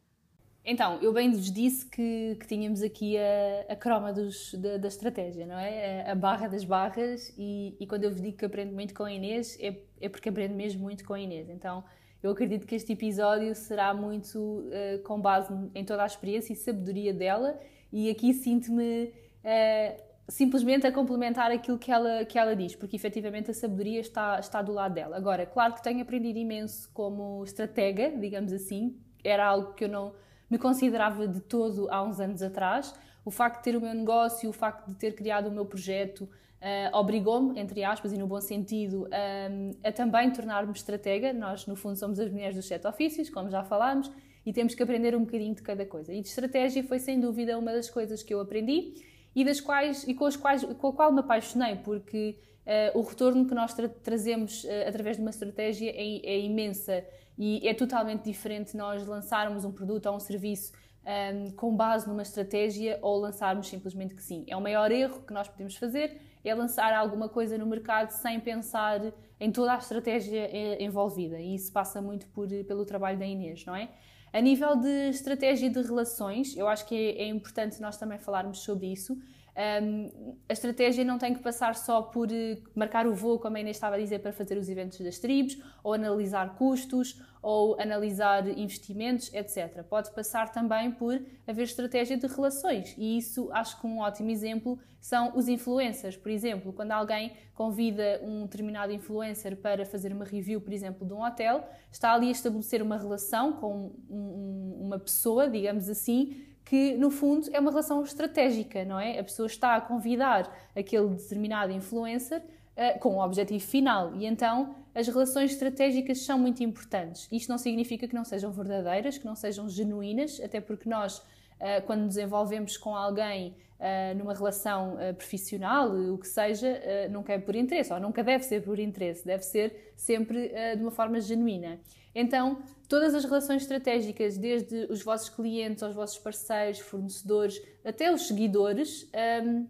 Então, 0.70 1.00
eu 1.02 1.14
bem 1.14 1.32
vos 1.32 1.50
disse 1.50 1.86
que, 1.86 2.36
que 2.38 2.46
tínhamos 2.46 2.82
aqui 2.84 3.18
a, 3.18 3.72
a 3.72 3.76
croma 3.78 4.12
dos, 4.12 4.54
da, 4.54 4.76
da, 4.76 4.90
estratégia, 4.90 5.46
não 5.46 5.58
é? 5.58 6.02
A, 6.02 6.12
a 6.12 6.16
barra 6.16 6.50
das 6.50 6.66
barras, 6.66 7.34
e, 7.38 7.78
e, 7.80 7.88
quando 7.88 8.04
eu 8.04 8.12
vos 8.12 8.22
digo 8.22 8.36
que 8.36 8.44
aprendo 8.44 8.74
muito 8.74 8.94
com 8.94 9.04
a 9.04 9.12
Inês, 9.14 9.58
é, 9.62 9.78
é 10.02 10.10
porque 10.10 10.28
aprendo 10.28 10.54
mesmo 10.56 10.82
muito 10.82 11.06
com 11.06 11.14
a 11.14 11.20
Inês. 11.22 11.50
Então, 11.50 11.86
eu 12.22 12.32
acredito 12.32 12.68
que 12.68 12.76
este 12.76 12.92
episódio 12.92 13.56
será 13.56 13.94
muito 13.94 14.38
uh, 14.38 15.02
com 15.06 15.22
base 15.22 15.54
em 15.74 15.86
toda 15.86 16.04
a 16.04 16.06
experiência 16.06 16.52
e 16.52 16.56
sabedoria 16.58 17.14
dela, 17.14 17.58
e 17.90 18.10
aqui 18.10 18.34
sinto-me 18.34 19.06
uh, 19.06 20.04
simplesmente 20.28 20.86
a 20.86 20.92
complementar 20.92 21.50
aquilo 21.50 21.78
que 21.78 21.90
ela, 21.90 22.26
que 22.26 22.38
ela 22.38 22.54
diz, 22.58 22.76
porque 22.76 22.98
efetivamente 22.98 23.50
a 23.50 23.54
sabedoria 23.54 24.02
está, 24.02 24.38
está 24.38 24.62
do 24.62 24.74
lado 24.74 24.96
dela. 24.96 25.16
Agora, 25.16 25.46
claro 25.46 25.76
que 25.76 25.82
tenho 25.82 26.02
aprendido 26.02 26.38
imenso 26.38 26.92
como 26.94 27.42
estratega, 27.46 28.12
digamos 28.18 28.52
assim, 28.52 29.00
era 29.24 29.46
algo 29.46 29.74
que 29.74 29.86
eu 29.86 29.90
não 29.90 30.27
me 30.50 30.58
considerava 30.58 31.28
de 31.28 31.40
todo 31.42 31.90
há 31.90 32.04
uns 32.04 32.20
anos 32.20 32.42
atrás. 32.42 32.94
O 33.26 33.32
facto 33.32 33.58
de 33.58 33.64
ter 33.64 33.76
o 33.76 33.82
meu 33.82 33.94
negócio, 33.94 34.50
o 34.50 34.54
facto 34.54 34.88
de 34.88 34.96
ter 34.96 35.14
criado 35.14 35.48
o 35.48 35.52
meu 35.52 35.66
projeto, 35.66 36.22
uh, 36.22 36.98
obrigou-me, 36.98 37.60
entre 37.60 37.84
aspas, 37.84 38.14
e 38.14 38.18
no 38.18 38.28
bom 38.28 38.40
sentido, 38.40 39.08
um, 39.08 39.72
a 39.84 39.92
também 39.92 40.32
tornar-me 40.32 40.72
estratega. 40.72 41.34
Nós, 41.34 41.66
no 41.66 41.76
fundo, 41.76 41.98
somos 41.98 42.20
as 42.20 42.32
mulheres 42.32 42.56
dos 42.56 42.66
sete 42.66 42.88
ofícios, 42.88 43.30
como 43.30 43.50
já 43.50 43.64
falámos, 43.64 44.10
e 44.46 44.54
temos 44.54 44.74
que 44.74 44.82
aprender 44.82 45.14
um 45.16 45.26
bocadinho 45.26 45.54
de 45.54 45.62
cada 45.62 45.86
coisa. 45.86 46.14
E 46.14 46.22
de 46.22 46.28
estratégia 46.30 46.84
foi, 46.84 47.00
sem 47.00 47.20
dúvida, 47.20 47.58
uma 47.58 47.74
das 47.74 47.90
coisas 47.90 48.24
que 48.24 48.34
eu 48.34 48.40
aprendi 48.40 48.94
e 49.36 49.46
das 49.46 49.62
quais 49.62 50.04
e 50.08 50.16
com 50.16 50.26
as 50.26 50.36
quais 50.36 50.64
com 50.64 50.88
a 50.88 50.94
qual 50.94 51.12
me 51.12 51.20
apaixonei, 51.20 51.76
porque 51.76 52.36
uh, 52.66 52.98
o 52.98 53.04
retorno 53.04 53.46
que 53.46 53.54
nós 53.54 53.72
tra 53.72 53.88
trazemos 53.88 54.64
uh, 54.64 54.88
através 54.88 55.18
de 55.18 55.22
uma 55.22 55.30
estratégia 55.30 55.92
é, 55.92 56.26
é 56.26 56.40
imensa 56.40 57.06
e 57.38 57.68
é 57.68 57.74
totalmente 57.74 58.24
diferente 58.24 58.76
nós 58.76 59.06
lançarmos 59.06 59.64
um 59.64 59.72
produto 59.72 60.08
ou 60.08 60.16
um 60.16 60.20
serviço 60.20 60.72
um, 61.08 61.52
com 61.52 61.76
base 61.76 62.08
numa 62.08 62.22
estratégia 62.22 63.00
ou 63.02 63.20
lançarmos 63.20 63.68
simplesmente 63.68 64.14
que 64.14 64.22
sim. 64.22 64.44
É 64.48 64.58
o 64.58 64.62
maior 64.62 64.92
erro 64.92 65.22
que 65.22 65.34
nós 65.34 65.48
podemos 65.48 65.76
fazer, 65.76 66.20
é 66.44 66.54
lançar 66.54 66.94
alguma 66.94 67.30
coisa 67.30 67.58
no 67.58 67.66
mercado 67.66 68.10
sem 68.12 68.40
pensar 68.40 69.02
em 69.40 69.52
toda 69.52 69.74
a 69.74 69.78
estratégia 69.78 70.50
eh, 70.52 70.84
envolvida. 70.84 71.40
E 71.40 71.56
isso 71.56 71.72
passa 71.72 72.02
muito 72.02 72.28
por, 72.28 72.48
pelo 72.66 72.86
trabalho 72.86 73.18
da 73.18 73.26
Inês, 73.26 73.66
não 73.66 73.76
é? 73.76 73.90
A 74.34 74.42
nível 74.42 74.76
de 74.76 75.10
estratégia 75.10 75.70
de 75.70 75.82
relações, 75.82 76.56
eu 76.58 76.68
acho 76.68 76.86
que 76.86 76.96
é, 76.96 77.24
é 77.24 77.28
importante 77.28 77.82
nós 77.82 77.98
também 77.98 78.20
falarmos 78.20 78.60
sobre 78.60 78.88
isso. 78.88 79.18
Um, 79.58 80.38
a 80.48 80.54
estratégia 80.54 81.04
não 81.04 81.18
tem 81.18 81.34
que 81.34 81.42
passar 81.42 81.76
só 81.76 82.04
por 82.04 82.28
uh, 82.28 82.64
marcar 82.76 83.08
o 83.08 83.16
voo, 83.16 83.40
como 83.40 83.58
a 83.58 83.60
Inês 83.60 83.78
estava 83.78 83.96
a 83.96 84.00
dizer, 84.00 84.20
para 84.20 84.32
fazer 84.32 84.56
os 84.56 84.70
eventos 84.70 85.00
das 85.00 85.18
tribos, 85.18 85.58
ou 85.84 85.94
analisar 85.94 86.56
custos, 86.56 87.20
ou 87.42 87.80
analisar 87.80 88.48
investimentos, 88.48 89.34
etc. 89.34 89.84
Pode 89.84 90.12
passar 90.12 90.52
também 90.52 90.92
por 90.92 91.20
haver 91.48 91.64
estratégia 91.64 92.18
de 92.18 92.28
relações, 92.28 92.94
e 92.98 93.18
isso 93.18 93.50
acho 93.52 93.82
que 93.82 93.88
um 93.88 94.00
ótimo 94.00 94.30
exemplo 94.30 94.78
são 95.00 95.36
os 95.36 95.48
influencers. 95.48 96.16
Por 96.16 96.30
exemplo, 96.30 96.72
quando 96.74 96.92
alguém 96.92 97.34
convida 97.56 98.20
um 98.24 98.44
determinado 98.44 98.92
influencer 98.92 99.56
para 99.58 99.86
fazer 99.86 100.12
uma 100.12 100.26
review, 100.26 100.62
por 100.62 100.74
exemplo, 100.74 101.08
de 101.08 101.14
um 101.14 101.24
hotel, 101.24 101.68
está 101.92 102.14
ali 102.14 102.28
a 102.28 102.32
estabelecer 102.32 102.82
uma 102.82 102.98
relação 102.98 103.54
com 103.54 103.96
um, 104.10 104.78
uma 104.82 105.00
pessoa, 105.00 105.50
digamos 105.50 105.90
assim, 105.90 106.47
que 106.68 106.98
no 106.98 107.10
fundo 107.10 107.50
é 107.54 107.60
uma 107.60 107.72
relação 107.72 108.04
estratégica, 108.04 108.84
não 108.84 109.00
é? 109.00 109.18
A 109.18 109.24
pessoa 109.24 109.48
está 109.48 109.76
a 109.76 109.82
convidar 109.82 110.54
aquele 110.76 111.08
determinado 111.08 111.72
influencer 111.72 112.42
uh, 112.42 113.00
com 113.00 113.16
um 113.16 113.22
objetivo 113.22 113.64
final 113.64 114.14
e 114.16 114.26
então 114.26 114.76
as 114.94 115.08
relações 115.08 115.52
estratégicas 115.52 116.20
são 116.20 116.38
muito 116.38 116.62
importantes. 116.62 117.30
Isto 117.32 117.50
não 117.50 117.58
significa 117.58 118.06
que 118.06 118.14
não 118.14 118.26
sejam 118.26 118.52
verdadeiras, 118.52 119.18
que 119.18 119.26
não 119.26 119.36
sejam 119.36 119.70
genuínas, 119.70 120.42
até 120.44 120.60
porque 120.60 120.90
nós, 120.90 121.20
uh, 121.20 121.86
quando 121.86 122.02
nos 122.02 122.18
envolvemos 122.18 122.76
com 122.76 122.94
alguém 122.94 123.56
uh, 123.80 124.18
numa 124.18 124.34
relação 124.34 124.98
profissional, 125.18 125.90
o 125.90 126.18
que 126.18 126.28
seja, 126.28 126.82
nunca 127.10 127.32
é 127.32 127.40
por 127.40 127.56
interesse, 127.56 127.94
ou 127.94 128.00
nunca 128.00 128.22
deve 128.22 128.44
ser 128.44 128.62
por 128.62 128.78
interesse, 128.78 129.26
deve 129.26 129.44
ser 129.44 129.94
sempre 129.96 130.52
de 130.76 130.82
uma 130.82 130.92
forma 130.92 131.22
genuína. 131.22 131.80
Então, 132.14 132.58
todas 132.88 133.14
as 133.14 133.26
relações 133.26 133.64
estratégicas, 133.64 134.38
desde 134.38 134.86
os 134.90 135.04
vossos 135.04 135.30
clientes 135.30 135.84
aos 135.84 135.94
vossos 135.94 136.18
parceiros, 136.18 136.80
fornecedores, 136.80 137.62
até 137.84 138.12
os 138.14 138.28
seguidores, 138.28 139.10
um, 139.44 139.68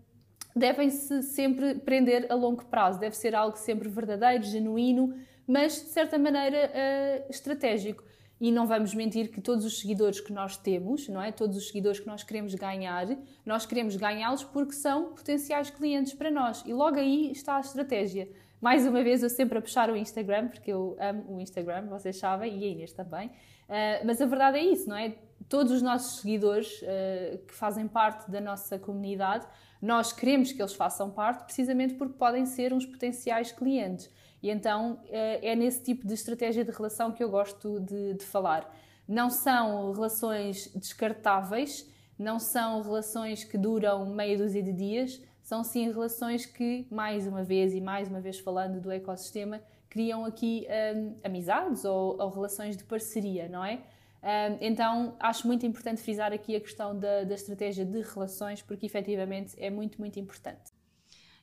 devem-se 0.56 1.24
sempre 1.24 1.76
prender 1.76 2.32
a 2.32 2.36
longo 2.36 2.66
prazo. 2.66 3.00
Deve 3.00 3.16
ser 3.16 3.36
algo 3.36 3.58
sempre 3.58 3.90
verdadeiro, 3.90 4.44
genuíno, 4.44 5.16
mas 5.48 5.74
de 5.74 5.90
certa 5.90 6.18
maneira 6.18 6.72
uh, 6.72 7.32
estratégico. 7.32 8.04
E 8.40 8.52
não 8.52 8.68
vamos 8.68 8.94
mentir 8.94 9.32
que 9.32 9.42
todos 9.42 9.66
os 9.66 9.80
seguidores 9.80 10.20
que 10.20 10.32
nós 10.32 10.58
temos, 10.58 11.08
não 11.10 11.20
é? 11.20 11.32
Todos 11.32 11.58
os 11.58 11.68
seguidores 11.68 12.00
que 12.00 12.06
nós 12.06 12.24
queremos 12.24 12.54
ganhar, 12.54 13.08
nós 13.44 13.66
queremos 13.66 13.96
ganhá-los 13.96 14.44
porque 14.44 14.74
são 14.74 15.16
potenciais 15.16 15.72
clientes 15.72 16.14
para 16.14 16.30
nós. 16.30 16.64
E 16.64 16.72
logo 16.72 16.98
aí 16.98 17.32
está 17.32 17.58
a 17.58 17.62
estratégia. 17.62 18.30
Mais 18.60 18.88
uma 18.88 19.04
vez, 19.04 19.22
eu 19.22 19.30
sempre 19.30 19.58
a 19.58 19.62
puxar 19.62 19.90
o 19.90 19.96
Instagram, 19.96 20.48
porque 20.48 20.72
eu 20.72 20.98
amo 21.00 21.38
o 21.38 21.42
Instagram, 21.42 21.86
vocês 21.88 22.18
sabem, 22.18 22.58
e 22.58 22.64
a 22.64 22.68
Inês 22.68 22.92
também. 22.92 23.28
Uh, 23.28 24.06
mas 24.06 24.20
a 24.20 24.26
verdade 24.26 24.58
é 24.58 24.64
isso, 24.64 24.90
não 24.90 24.98
é? 24.98 25.16
Todos 25.48 25.72
os 25.72 25.82
nossos 25.82 26.22
seguidores 26.22 26.82
uh, 26.82 27.38
que 27.46 27.54
fazem 27.54 27.88
parte 27.88 28.32
da 28.32 28.42
nossa 28.42 28.80
comunidade, 28.80 29.46
nós 29.80 30.12
queremos 30.12 30.52
que 30.52 30.60
eles 30.60 30.74
façam 30.74 31.12
parte 31.12 31.44
precisamente 31.44 31.94
porque 31.94 32.18
podem 32.18 32.46
ser 32.46 32.74
uns 32.74 32.86
potenciais 32.86 33.52
clientes. 33.52 34.10
E 34.42 34.50
então 34.50 34.94
uh, 34.94 35.00
é 35.12 35.56
nesse 35.56 35.84
tipo 35.84 36.08
de 36.08 36.16
estratégia 36.16 36.66
de 36.66 36.72
relação 36.72 37.12
que 37.12 37.24
eu 37.24 37.30
gosto 37.30 37.80
de, 37.82 38.16
de 38.16 38.26
falar. 38.26 38.74
Não 39.08 39.30
são 39.30 39.92
relações 39.92 40.72
descartáveis, 40.76 41.88
não 42.18 42.40
são 42.40 42.82
relações 42.82 43.44
que 43.44 43.58
duram 43.58 44.06
meia 44.08 44.38
dúzia 44.38 44.64
de 44.64 44.74
dias, 44.74 45.22
são 45.48 45.63
sim 45.63 45.89
relações 45.89 46.46
que, 46.46 46.86
mais 46.92 47.25
uma 47.25 47.42
vez 47.42 47.74
e 47.74 47.80
mais 47.80 48.10
uma 48.10 48.20
vez 48.20 48.38
falando 48.38 48.82
do 48.82 48.92
ecossistema, 48.92 49.62
criam 49.89 50.25
aqui 50.25 50.68
um, 50.94 51.16
amizades 51.24 51.86
ou, 51.86 52.22
ou, 52.22 52.30
relações 52.30 52.75
de 52.75 52.84
parceria, 52.84 53.48
não 53.48 53.63
é? 53.63 53.75
Um, 54.22 54.58
então, 54.60 55.16
acho 55.18 55.48
muito 55.48 55.66
importante 55.66 56.01
frisar 56.01 56.34
aqui 56.34 56.54
a 56.54 56.60
questão 56.60 57.00
da, 57.00 57.24
da 57.24 57.34
estratégia 57.34 57.86
de 57.86 58.01
relações, 58.01 58.62
porque 58.62 58.88
efetivamente 58.88 59.56
é 59.58 59.70
muito, 59.70 60.01
muito 60.01 60.20
importante. 60.20 60.74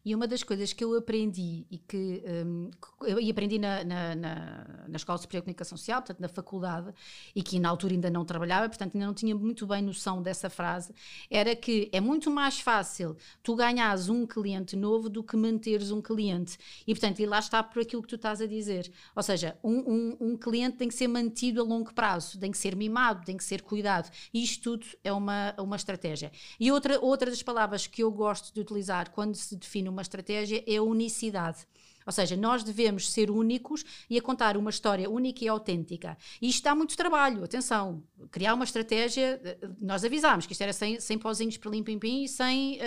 E 0.04 0.14
uma 0.14 0.26
das 0.26 0.42
coisas 0.42 0.72
que 0.72 0.84
eu 0.84 0.94
aprendi 0.96 1.66
e 1.70 1.78
que 1.78 2.22
um, 2.46 2.70
eu 3.06 3.18
aprendi 3.30 3.58
na, 3.58 3.82
na, 3.84 4.14
na, 4.14 4.66
na 4.88 4.96
Escola 4.96 5.16
Superior 5.18 5.40
de 5.40 5.44
Comunicação 5.46 5.78
Social, 5.78 6.02
portanto 6.02 6.20
na 6.20 6.28
faculdade, 6.28 6.92
e 7.34 7.42
que 7.42 7.58
na 7.58 7.68
altura 7.70 7.94
ainda 7.94 8.10
não 8.10 8.24
trabalhava, 8.24 8.68
portanto 8.68 8.94
ainda 8.94 9.06
não 9.06 9.14
tinha 9.14 9.34
muito 9.34 9.66
bem 9.66 9.80
noção 9.82 10.22
dessa 10.22 10.50
frase, 10.50 10.92
era 11.30 11.56
que 11.56 11.88
é 11.92 12.00
muito 12.00 12.30
mais 12.30 12.60
fácil 12.60 13.16
tu 13.42 13.54
ganhares 13.54 14.08
um 14.08 14.26
cliente 14.26 14.76
novo 14.76 15.08
do 15.08 15.22
que 15.22 15.36
manteres 15.36 15.90
um 15.90 16.02
cliente. 16.02 16.58
E 16.86 16.92
portanto, 16.92 17.20
e 17.20 17.26
lá 17.26 17.38
está 17.38 17.62
por 17.62 17.80
aquilo 17.80 18.02
que 18.02 18.08
tu 18.08 18.16
estás 18.16 18.40
a 18.40 18.46
dizer. 18.46 18.92
Ou 19.16 19.22
seja, 19.22 19.56
um, 19.64 19.78
um, 19.78 20.16
um 20.20 20.36
cliente 20.36 20.76
tem 20.76 20.88
que 20.88 20.94
ser 20.94 21.08
mantido 21.08 21.60
a 21.60 21.64
longo 21.64 21.94
prazo, 21.94 22.38
tem 22.38 22.50
que 22.50 22.58
ser 22.58 22.76
mimado, 22.76 23.24
tem 23.24 23.36
que 23.36 23.44
ser 23.44 23.62
cuidado. 23.62 24.10
E 24.32 24.42
isto 24.42 24.62
tudo 24.62 24.86
é 25.02 25.12
uma, 25.12 25.54
uma 25.58 25.76
estratégia. 25.76 26.30
E 26.60 26.70
outra, 26.70 27.00
outra 27.00 27.30
das 27.30 27.42
palavras 27.42 27.86
que 27.86 28.02
eu 28.02 28.10
gosto 28.10 28.52
de 28.52 28.60
utilizar 28.60 29.10
quando 29.10 29.34
se 29.34 29.56
define 29.56 29.88
uma 29.94 30.02
estratégia 30.02 30.62
é 30.66 30.76
a 30.76 30.82
unicidade. 30.82 31.66
Ou 32.06 32.12
seja, 32.12 32.36
nós 32.36 32.62
devemos 32.62 33.10
ser 33.10 33.30
únicos 33.30 33.84
e 34.10 34.18
a 34.18 34.22
contar 34.22 34.56
uma 34.56 34.70
história 34.70 35.08
única 35.08 35.44
e 35.44 35.48
autêntica. 35.48 36.16
E 36.40 36.48
isto 36.48 36.62
dá 36.62 36.74
muito 36.74 36.96
trabalho, 36.96 37.42
atenção. 37.42 38.02
Criar 38.30 38.54
uma 38.54 38.64
estratégia, 38.64 39.40
eh, 39.42 39.58
nós 39.80 40.04
avisámos 40.04 40.46
que 40.46 40.52
isto 40.52 40.60
era 40.60 40.72
sem, 40.72 41.00
sem 41.00 41.18
pozinhos 41.18 41.56
para 41.56 41.70
lim-pim-pim 41.70 42.24
e 42.24 42.28
sem 42.28 42.76
uh, 42.76 42.80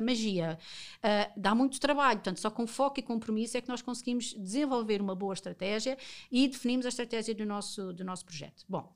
uh, 0.00 0.04
magia. 0.04 0.58
Uh, 0.98 1.40
dá 1.40 1.54
muito 1.54 1.80
trabalho, 1.80 2.18
portanto, 2.18 2.40
só 2.40 2.50
com 2.50 2.66
foco 2.66 3.00
e 3.00 3.02
compromisso 3.02 3.56
é 3.56 3.60
que 3.60 3.68
nós 3.68 3.80
conseguimos 3.80 4.34
desenvolver 4.34 5.00
uma 5.00 5.14
boa 5.14 5.32
estratégia 5.32 5.96
e 6.30 6.46
definimos 6.46 6.84
a 6.84 6.90
estratégia 6.90 7.34
do 7.34 7.46
nosso, 7.46 7.92
do 7.92 8.04
nosso 8.04 8.24
projeto. 8.24 8.64
Bom, 8.68 8.92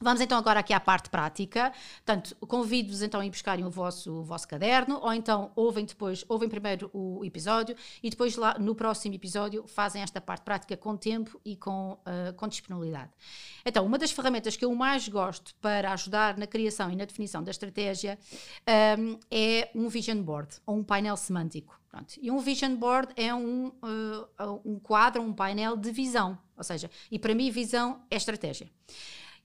Vamos 0.00 0.20
então 0.20 0.38
agora 0.38 0.60
aqui 0.60 0.72
à 0.72 0.78
parte 0.78 1.10
prática. 1.10 1.72
Portanto, 2.04 2.36
convido-vos 2.46 3.02
então 3.02 3.20
a 3.20 3.26
ir 3.26 3.30
buscarem 3.30 3.64
o 3.64 3.70
vosso, 3.70 4.20
o 4.20 4.22
vosso 4.22 4.46
caderno, 4.46 5.00
ou 5.02 5.12
então 5.12 5.50
ouvem 5.56 5.84
depois, 5.84 6.24
ouvem 6.28 6.48
primeiro 6.48 6.88
o 6.92 7.24
episódio 7.24 7.74
e 8.00 8.08
depois 8.08 8.36
lá 8.36 8.56
no 8.60 8.76
próximo 8.76 9.16
episódio 9.16 9.66
fazem 9.66 10.00
esta 10.00 10.20
parte 10.20 10.42
prática 10.42 10.76
com 10.76 10.96
tempo 10.96 11.40
e 11.44 11.56
com, 11.56 11.92
uh, 11.92 12.32
com 12.36 12.46
disponibilidade. 12.46 13.10
Então, 13.64 13.84
uma 13.84 13.98
das 13.98 14.12
ferramentas 14.12 14.56
que 14.56 14.64
eu 14.64 14.72
mais 14.72 15.08
gosto 15.08 15.52
para 15.56 15.92
ajudar 15.92 16.38
na 16.38 16.46
criação 16.46 16.90
e 16.92 16.96
na 16.96 17.04
definição 17.04 17.42
da 17.42 17.50
estratégia 17.50 18.16
um, 18.98 19.18
é 19.30 19.68
um 19.74 19.88
vision 19.88 20.22
board, 20.22 20.58
ou 20.64 20.76
um 20.76 20.84
painel 20.84 21.16
semântico. 21.16 21.78
Pronto. 21.90 22.14
E 22.20 22.30
um 22.30 22.38
vision 22.38 22.76
board 22.76 23.12
é 23.16 23.34
um, 23.34 23.68
uh, 23.68 24.60
um 24.64 24.78
quadro, 24.78 25.22
um 25.22 25.32
painel 25.32 25.76
de 25.76 25.90
visão, 25.90 26.38
ou 26.56 26.62
seja, 26.62 26.88
e 27.10 27.18
para 27.18 27.34
mim 27.34 27.50
visão 27.50 28.02
é 28.10 28.16
estratégia. 28.16 28.70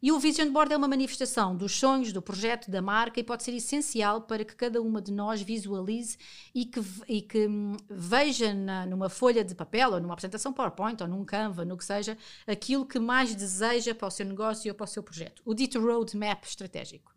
E 0.04 0.12
o 0.12 0.20
Vision 0.20 0.52
Board 0.52 0.74
é 0.74 0.76
uma 0.76 0.90
manifestação 0.90 1.56
dos 1.56 1.80
sonhos, 1.80 2.12
do 2.12 2.22
projeto, 2.22 2.70
da 2.70 2.82
marca 2.82 3.22
e 3.22 3.24
pode 3.24 3.42
ser 3.42 3.54
essencial 3.54 4.24
para 4.24 4.44
que 4.44 4.54
cada 4.54 4.82
uma 4.82 5.02
de 5.02 5.14
nós 5.14 5.42
visualize 5.42 6.18
e 6.54 6.66
que, 6.66 6.82
e 7.08 7.22
que 7.22 7.48
hum, 7.48 7.78
veja 7.90 8.54
na, 8.54 8.86
numa 8.86 9.08
folha 9.08 9.46
de 9.46 9.56
papel 9.56 9.94
ou 9.94 10.02
numa 10.02 10.14
apresentação 10.14 10.52
PowerPoint 10.52 11.02
ou 11.02 11.08
num 11.08 11.24
Canva, 11.24 11.64
no 11.64 11.78
que 11.78 11.86
seja, 11.86 12.18
aquilo 12.46 12.86
que 12.86 13.00
mais 13.00 13.34
deseja 13.34 13.96
para 13.96 14.10
o 14.10 14.12
seu 14.12 14.26
negócio 14.26 14.70
ou 14.70 14.76
para 14.76 14.84
o 14.84 14.88
seu 14.88 15.02
projeto. 15.02 15.42
O 15.46 15.54
dito 15.54 15.80
roadmap 15.80 16.44
estratégico. 16.44 17.16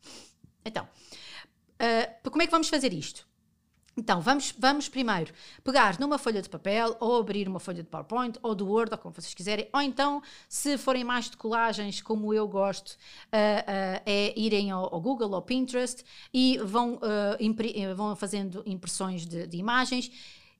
Então, 0.64 0.84
uh, 0.84 2.30
como 2.30 2.42
é 2.42 2.46
que 2.46 2.52
vamos 2.52 2.68
fazer 2.68 2.92
isto? 2.92 3.26
Então, 3.98 4.20
vamos, 4.20 4.54
vamos 4.58 4.90
primeiro 4.90 5.32
pegar 5.64 5.98
numa 5.98 6.18
folha 6.18 6.42
de 6.42 6.50
papel 6.50 6.94
ou 7.00 7.18
abrir 7.18 7.48
uma 7.48 7.58
folha 7.58 7.82
de 7.82 7.88
PowerPoint 7.88 8.38
ou 8.42 8.54
do 8.54 8.66
Word, 8.66 8.92
ou 8.92 8.98
como 8.98 9.14
vocês 9.14 9.32
quiserem, 9.32 9.70
ou 9.72 9.80
então, 9.80 10.22
se 10.50 10.76
forem 10.76 11.02
mais 11.02 11.30
de 11.30 11.36
colagens, 11.38 12.02
como 12.02 12.34
eu 12.34 12.46
gosto, 12.46 12.90
uh, 12.90 12.92
uh, 12.92 14.02
é 14.04 14.38
irem 14.38 14.70
ao, 14.70 14.92
ao, 14.94 15.00
Google 15.00 15.32
ou 15.32 15.40
Pinterest 15.40 16.04
e 16.32 16.58
vão, 16.58 16.96
uh, 16.96 17.94
vão 17.94 18.14
fazendo 18.14 18.62
impressões 18.66 19.24
de, 19.24 19.46
de 19.46 19.56
imagens 19.56 20.10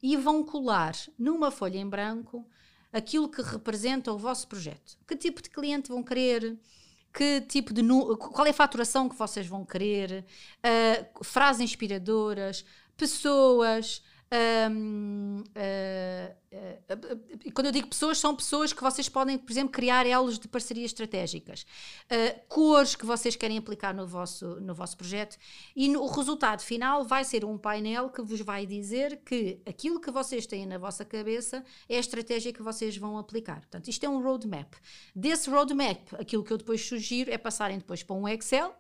e 0.03 0.17
vão 0.17 0.43
colar 0.43 0.95
numa 1.19 1.51
folha 1.51 1.77
em 1.77 1.87
branco 1.87 2.47
aquilo 2.91 3.29
que 3.29 3.43
representa 3.43 4.11
o 4.15 4.19
vosso 4.19 4.49
projeto. 4.49 4.97
Que 5.07 5.15
tipo 5.15 5.43
de 5.43 5.51
cliente 5.51 5.91
vão 5.91 6.03
querer? 6.03 6.59
que 7.17 7.41
tipo 7.41 7.73
de 7.73 7.83
qual 8.19 8.47
é 8.47 8.51
a 8.51 8.53
faturação 8.53 9.09
que 9.09 9.17
vocês 9.17 9.47
vão 9.47 9.65
querer, 9.65 10.23
uh, 10.59 11.25
frases 11.25 11.63
inspiradoras, 11.63 12.63
pessoas. 12.97 14.03
Um, 14.29 15.45
uh, 15.57 16.37
uh, 16.53 16.95
uh, 16.95 17.53
quando 17.53 17.67
eu 17.67 17.73
digo 17.73 17.87
pessoas, 17.87 18.19
são 18.19 18.35
pessoas 18.35 18.73
que 18.73 18.83
vocês 18.83 19.09
podem, 19.09 19.39
por 19.39 19.53
exemplo, 19.53 19.71
criar 19.71 20.05
elos 20.05 20.37
de 20.37 20.49
parcerias 20.49 20.91
estratégicas, 20.91 21.65
cores 22.49 22.97
que 22.97 23.07
vocês 23.07 23.37
querem 23.37 23.57
aplicar 23.57 23.95
no 23.95 24.05
vosso, 24.05 24.61
no 24.61 24.75
vosso 24.75 24.97
projeto, 24.97 25.37
e 25.77 25.89
no, 25.89 26.03
o 26.03 26.09
resultado 26.09 26.61
final 26.61 27.05
vai 27.05 27.25
ser 27.25 27.45
um 27.45 27.57
painel 27.57 28.11
que 28.11 28.21
vos 28.21 28.41
vai 28.41 28.67
dizer 28.67 29.21
que 29.25 29.61
aquilo 29.65 30.01
que 30.01 30.11
vocês 30.11 30.45
têm 30.45 30.67
na 30.67 30.77
vossa 30.77 31.05
cabeça 31.05 31.65
é 31.89 31.97
a 31.97 32.01
estratégia 32.01 32.53
que 32.53 32.63
vocês 32.63 32.97
vão 32.97 33.17
aplicar. 33.19 33.61
Portanto, 33.61 33.89
isto 33.89 34.05
é 34.05 34.09
um 34.09 34.21
roadmap. 34.21 34.75
Desse 35.15 35.49
roadmap, 35.49 36.15
aquilo 36.19 36.43
que 36.43 36.53
eu 36.53 36.59
depois 36.59 36.85
sugiro 36.85 37.31
é 37.31 37.39
passarem 37.39 37.79
depois 37.79 38.03
para 38.03 38.17
um 38.17 38.29
Excel 38.29 38.75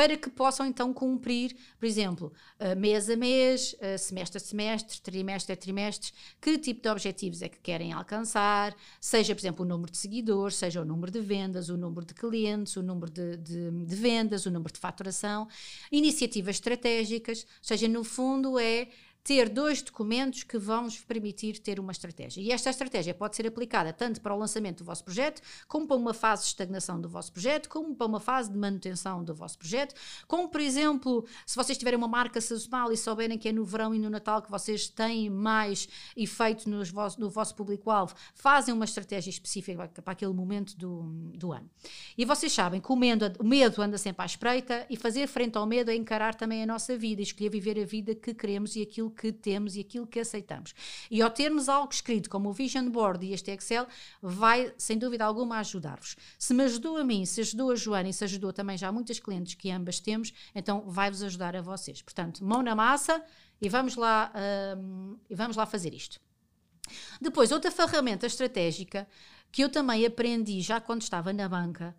para 0.00 0.16
que 0.16 0.30
possam 0.30 0.64
então 0.64 0.94
cumprir, 0.94 1.54
por 1.78 1.84
exemplo, 1.84 2.32
mês 2.78 3.10
a 3.10 3.16
mês, 3.16 3.76
semestre 3.98 4.38
a 4.38 4.40
semestre, 4.40 4.98
trimestre 4.98 5.52
a 5.52 5.56
trimestre, 5.56 6.10
que 6.40 6.56
tipo 6.56 6.80
de 6.80 6.88
objetivos 6.88 7.42
é 7.42 7.50
que 7.50 7.58
querem 7.58 7.92
alcançar, 7.92 8.74
seja, 8.98 9.34
por 9.34 9.42
exemplo, 9.42 9.62
o 9.62 9.68
número 9.68 9.92
de 9.92 9.98
seguidores, 9.98 10.56
seja 10.56 10.80
o 10.80 10.86
número 10.86 11.12
de 11.12 11.20
vendas, 11.20 11.68
o 11.68 11.76
número 11.76 12.06
de 12.06 12.14
clientes, 12.14 12.76
o 12.76 12.82
número 12.82 13.12
de, 13.12 13.36
de, 13.36 13.70
de 13.70 13.94
vendas, 13.94 14.46
o 14.46 14.50
número 14.50 14.72
de 14.72 14.80
faturação, 14.80 15.46
iniciativas 15.92 16.56
estratégicas, 16.56 17.42
ou 17.42 17.46
seja, 17.60 17.86
no 17.86 18.02
fundo 18.02 18.58
é 18.58 18.88
ter 19.30 19.48
dois 19.48 19.80
documentos 19.80 20.42
que 20.42 20.58
vão 20.58 20.82
vos 20.82 20.98
permitir 20.98 21.60
ter 21.60 21.78
uma 21.78 21.92
estratégia. 21.92 22.40
E 22.42 22.50
esta 22.50 22.68
estratégia 22.68 23.14
pode 23.14 23.36
ser 23.36 23.46
aplicada 23.46 23.92
tanto 23.92 24.20
para 24.20 24.34
o 24.34 24.36
lançamento 24.36 24.78
do 24.78 24.84
vosso 24.84 25.04
projeto, 25.04 25.40
como 25.68 25.86
para 25.86 25.96
uma 25.96 26.12
fase 26.12 26.42
de 26.42 26.48
estagnação 26.48 27.00
do 27.00 27.08
vosso 27.08 27.32
projeto, 27.32 27.68
como 27.68 27.94
para 27.94 28.08
uma 28.08 28.18
fase 28.18 28.50
de 28.50 28.58
manutenção 28.58 29.22
do 29.22 29.32
vosso 29.32 29.56
projeto, 29.56 29.94
como, 30.26 30.48
por 30.48 30.60
exemplo, 30.60 31.24
se 31.46 31.54
vocês 31.54 31.78
tiverem 31.78 31.96
uma 31.96 32.08
marca 32.08 32.40
sazonal 32.40 32.90
e 32.90 32.96
souberem 32.96 33.38
que 33.38 33.48
é 33.48 33.52
no 33.52 33.64
verão 33.64 33.94
e 33.94 34.00
no 34.00 34.10
Natal 34.10 34.42
que 34.42 34.50
vocês 34.50 34.88
têm 34.88 35.30
mais 35.30 35.88
efeito 36.16 36.68
nos 36.68 36.90
no 37.16 37.30
vosso 37.30 37.54
público-alvo, 37.54 38.16
fazem 38.34 38.74
uma 38.74 38.84
estratégia 38.84 39.30
específica 39.30 39.86
para 40.02 40.12
aquele 40.12 40.32
momento 40.32 40.76
do, 40.76 41.02
do 41.36 41.52
ano. 41.52 41.70
E 42.18 42.24
vocês 42.24 42.52
sabem 42.52 42.80
que 42.80 42.90
o 42.90 42.96
medo 42.96 43.80
anda 43.80 43.96
sempre 43.96 44.24
à 44.24 44.26
espreita 44.26 44.84
e 44.90 44.96
fazer 44.96 45.28
frente 45.28 45.56
ao 45.56 45.66
medo 45.66 45.88
é 45.88 45.94
encarar 45.94 46.34
também 46.34 46.64
a 46.64 46.66
nossa 46.66 46.98
vida 46.98 47.20
e 47.20 47.22
escolher 47.22 47.48
viver 47.48 47.78
a 47.78 47.84
vida 47.84 48.12
que 48.12 48.34
queremos 48.34 48.74
e 48.74 48.82
aquilo 48.82 49.08
que 49.08 49.19
temos 49.32 49.76
e 49.76 49.80
aquilo 49.80 50.06
que 50.06 50.20
aceitamos. 50.20 50.74
E 51.10 51.20
ao 51.20 51.30
termos 51.30 51.68
algo 51.68 51.92
escrito 51.92 52.30
como 52.30 52.48
o 52.48 52.52
Vision 52.52 52.88
Board 52.90 53.24
e 53.26 53.32
este 53.32 53.50
Excel, 53.50 53.86
vai 54.22 54.72
sem 54.78 54.98
dúvida 54.98 55.24
alguma 55.24 55.58
ajudar-vos. 55.58 56.16
Se 56.38 56.54
me 56.54 56.64
ajudou 56.64 56.96
a 56.96 57.04
mim, 57.04 57.24
se 57.26 57.40
ajudou 57.40 57.70
a 57.70 57.76
Joana 57.76 58.08
e 58.08 58.12
se 58.12 58.24
ajudou 58.24 58.52
também 58.52 58.78
já 58.78 58.90
muitas 58.90 59.18
clientes 59.18 59.54
que 59.54 59.70
ambas 59.70 60.00
temos, 60.00 60.32
então 60.54 60.84
vai-vos 60.86 61.22
ajudar 61.22 61.54
a 61.54 61.60
vocês. 61.60 62.02
Portanto, 62.02 62.44
mão 62.44 62.62
na 62.62 62.74
massa 62.74 63.22
e 63.60 63.68
vamos 63.68 63.96
lá, 63.96 64.32
um, 64.76 65.18
e 65.28 65.34
vamos 65.34 65.56
lá 65.56 65.66
fazer 65.66 65.92
isto. 65.92 66.18
Depois, 67.20 67.52
outra 67.52 67.70
ferramenta 67.70 68.26
estratégica 68.26 69.06
que 69.52 69.62
eu 69.62 69.68
também 69.68 70.06
aprendi 70.06 70.60
já 70.60 70.80
quando 70.80 71.02
estava 71.02 71.32
na 71.32 71.48
banca 71.48 71.94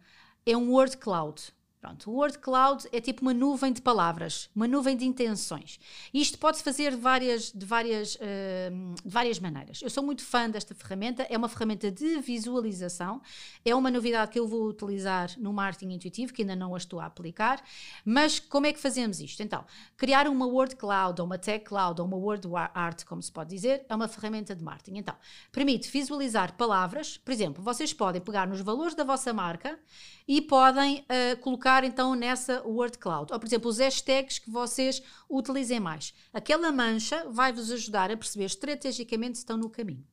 é 0.46 0.56
um 0.56 0.72
Word 0.72 0.98
Cloud. 0.98 1.42
Pronto, 1.82 2.12
o 2.12 2.14
Word 2.14 2.38
Cloud 2.38 2.88
é 2.92 3.02
tipo 3.02 3.24
uma 3.24 3.34
nuvem 3.34 3.74
de 3.74 3.82
palavras, 3.82 4.52
uma 4.56 4.68
nuvem 4.68 4.96
de 4.96 5.04
intenções. 5.04 5.80
Isto 6.14 6.38
pode-se 6.38 6.64
fazer 6.64 6.92
de 6.92 6.98
várias, 6.98 7.52
de, 7.52 7.66
várias, 7.66 8.14
uh, 8.18 8.94
de 9.04 9.10
várias 9.10 9.40
maneiras. 9.40 9.82
Eu 9.82 9.90
sou 9.90 10.04
muito 10.04 10.24
fã 10.24 10.48
desta 10.48 10.76
ferramenta, 10.76 11.24
é 11.24 11.36
uma 11.36 11.50
ferramenta 11.50 11.90
de 11.90 12.20
visualização, 12.20 13.20
é 13.66 13.74
uma 13.74 13.90
novidade 13.90 14.30
que 14.30 14.38
eu 14.38 14.48
vou 14.48 14.68
utilizar 14.68 15.32
no 15.40 15.52
marketing 15.52 15.96
intuitivo, 15.96 16.32
que 16.32 16.44
ainda 16.44 16.56
não 16.56 16.76
a 16.76 16.78
estou 16.78 17.00
a 17.00 17.08
aplicar. 17.08 17.64
Mas 18.06 18.40
como 18.40 18.68
é 18.68 18.74
que 18.74 18.80
fazemos 18.80 19.20
isto? 19.20 19.42
Então, 19.42 19.66
criar 19.98 20.28
uma 20.28 20.46
Word 20.46 20.76
Cloud, 20.76 21.20
ou 21.20 21.26
uma 21.26 21.40
Tech 21.40 21.66
Cloud, 21.66 22.00
ou 22.00 22.06
uma 22.06 22.16
Word 22.16 22.48
Art, 22.76 23.06
como 23.06 23.24
se 23.24 23.32
pode 23.32 23.50
dizer, 23.50 23.88
é 23.90 23.96
uma 23.96 24.08
ferramenta 24.08 24.56
de 24.56 24.64
marketing. 24.64 25.00
Então, 25.00 25.16
permite 25.52 25.90
visualizar 25.90 26.54
palavras, 26.54 27.18
por 27.18 27.32
exemplo, 27.32 27.64
vocês 27.64 27.92
podem 27.92 28.22
pegar 28.22 28.48
nos 28.48 28.62
valores 28.62 28.94
da 28.94 29.04
vossa 29.04 29.34
marca 29.34 29.80
e 30.34 30.40
podem 30.40 31.00
uh, 31.00 31.38
colocar 31.42 31.84
então 31.84 32.16
nessa 32.16 32.66
word 32.66 32.98
cloud. 32.98 33.34
Ou, 33.34 33.38
por 33.38 33.46
exemplo, 33.46 33.70
os 33.70 33.80
hashtags 33.80 34.40
que 34.40 34.50
vocês 34.50 35.04
utilizem 35.30 35.78
mais. 35.78 36.14
Aquela 36.32 36.72
mancha 36.72 37.26
vai-vos 37.30 37.70
ajudar 37.70 38.10
a 38.10 38.16
perceber 38.16 38.46
estrategicamente 38.46 39.38
se 39.38 39.42
estão 39.42 39.58
no 39.58 39.70
caminho. 39.70 40.06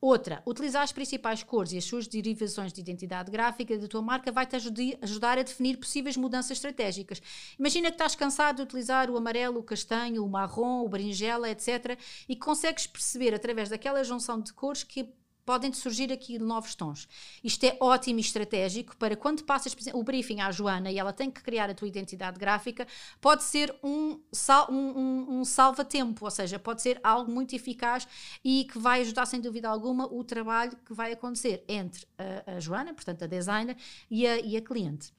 Outra, 0.00 0.40
utilizar 0.46 0.84
as 0.84 0.92
principais 0.92 1.42
cores 1.42 1.72
e 1.72 1.78
as 1.78 1.84
suas 1.84 2.06
derivações 2.06 2.72
de 2.72 2.80
identidade 2.80 3.28
gráfica 3.28 3.76
da 3.76 3.88
tua 3.88 4.00
marca 4.00 4.30
vai-te 4.30 4.54
ajudar 5.02 5.36
a 5.36 5.42
definir 5.42 5.78
possíveis 5.78 6.16
mudanças 6.16 6.52
estratégicas. 6.52 7.20
Imagina 7.58 7.88
que 7.88 7.96
estás 7.96 8.14
cansado 8.14 8.56
de 8.58 8.62
utilizar 8.62 9.10
o 9.10 9.16
amarelo, 9.16 9.58
o 9.58 9.64
castanho, 9.64 10.24
o 10.24 10.28
marrom, 10.28 10.84
o 10.84 10.88
berinjela, 10.88 11.50
etc. 11.50 11.98
e 12.28 12.36
consegues 12.36 12.86
perceber 12.86 13.34
através 13.34 13.68
daquela 13.68 14.04
junção 14.04 14.40
de 14.40 14.52
cores 14.52 14.84
que 14.84 15.12
podem 15.44 15.72
surgir 15.72 16.12
aqui 16.12 16.38
novos 16.38 16.74
tons. 16.74 17.08
Isto 17.42 17.64
é 17.64 17.76
ótimo 17.80 18.18
e 18.18 18.22
estratégico 18.22 18.96
para 18.96 19.16
quando 19.16 19.44
passas 19.44 19.74
o 19.92 20.02
briefing 20.02 20.40
à 20.40 20.50
Joana 20.50 20.90
e 20.90 20.98
ela 20.98 21.12
tem 21.12 21.30
que 21.30 21.42
criar 21.42 21.70
a 21.70 21.74
tua 21.74 21.88
identidade 21.88 22.38
gráfica, 22.38 22.86
pode 23.20 23.42
ser 23.42 23.74
um, 23.82 24.20
sal, 24.32 24.70
um, 24.70 24.98
um, 24.98 25.40
um 25.40 25.44
salva-tempo, 25.44 26.24
ou 26.24 26.30
seja, 26.30 26.58
pode 26.58 26.82
ser 26.82 27.00
algo 27.02 27.30
muito 27.30 27.54
eficaz 27.54 28.06
e 28.44 28.64
que 28.64 28.78
vai 28.78 29.00
ajudar 29.02 29.26
sem 29.26 29.40
dúvida 29.40 29.68
alguma 29.68 30.06
o 30.06 30.22
trabalho 30.24 30.76
que 30.84 30.94
vai 30.94 31.12
acontecer 31.12 31.64
entre 31.68 32.06
a, 32.18 32.56
a 32.56 32.60
Joana, 32.60 32.94
portanto 32.94 33.24
a 33.24 33.26
designer, 33.26 33.76
e 34.10 34.26
a, 34.26 34.38
e 34.40 34.56
a 34.56 34.60
cliente. 34.60 35.12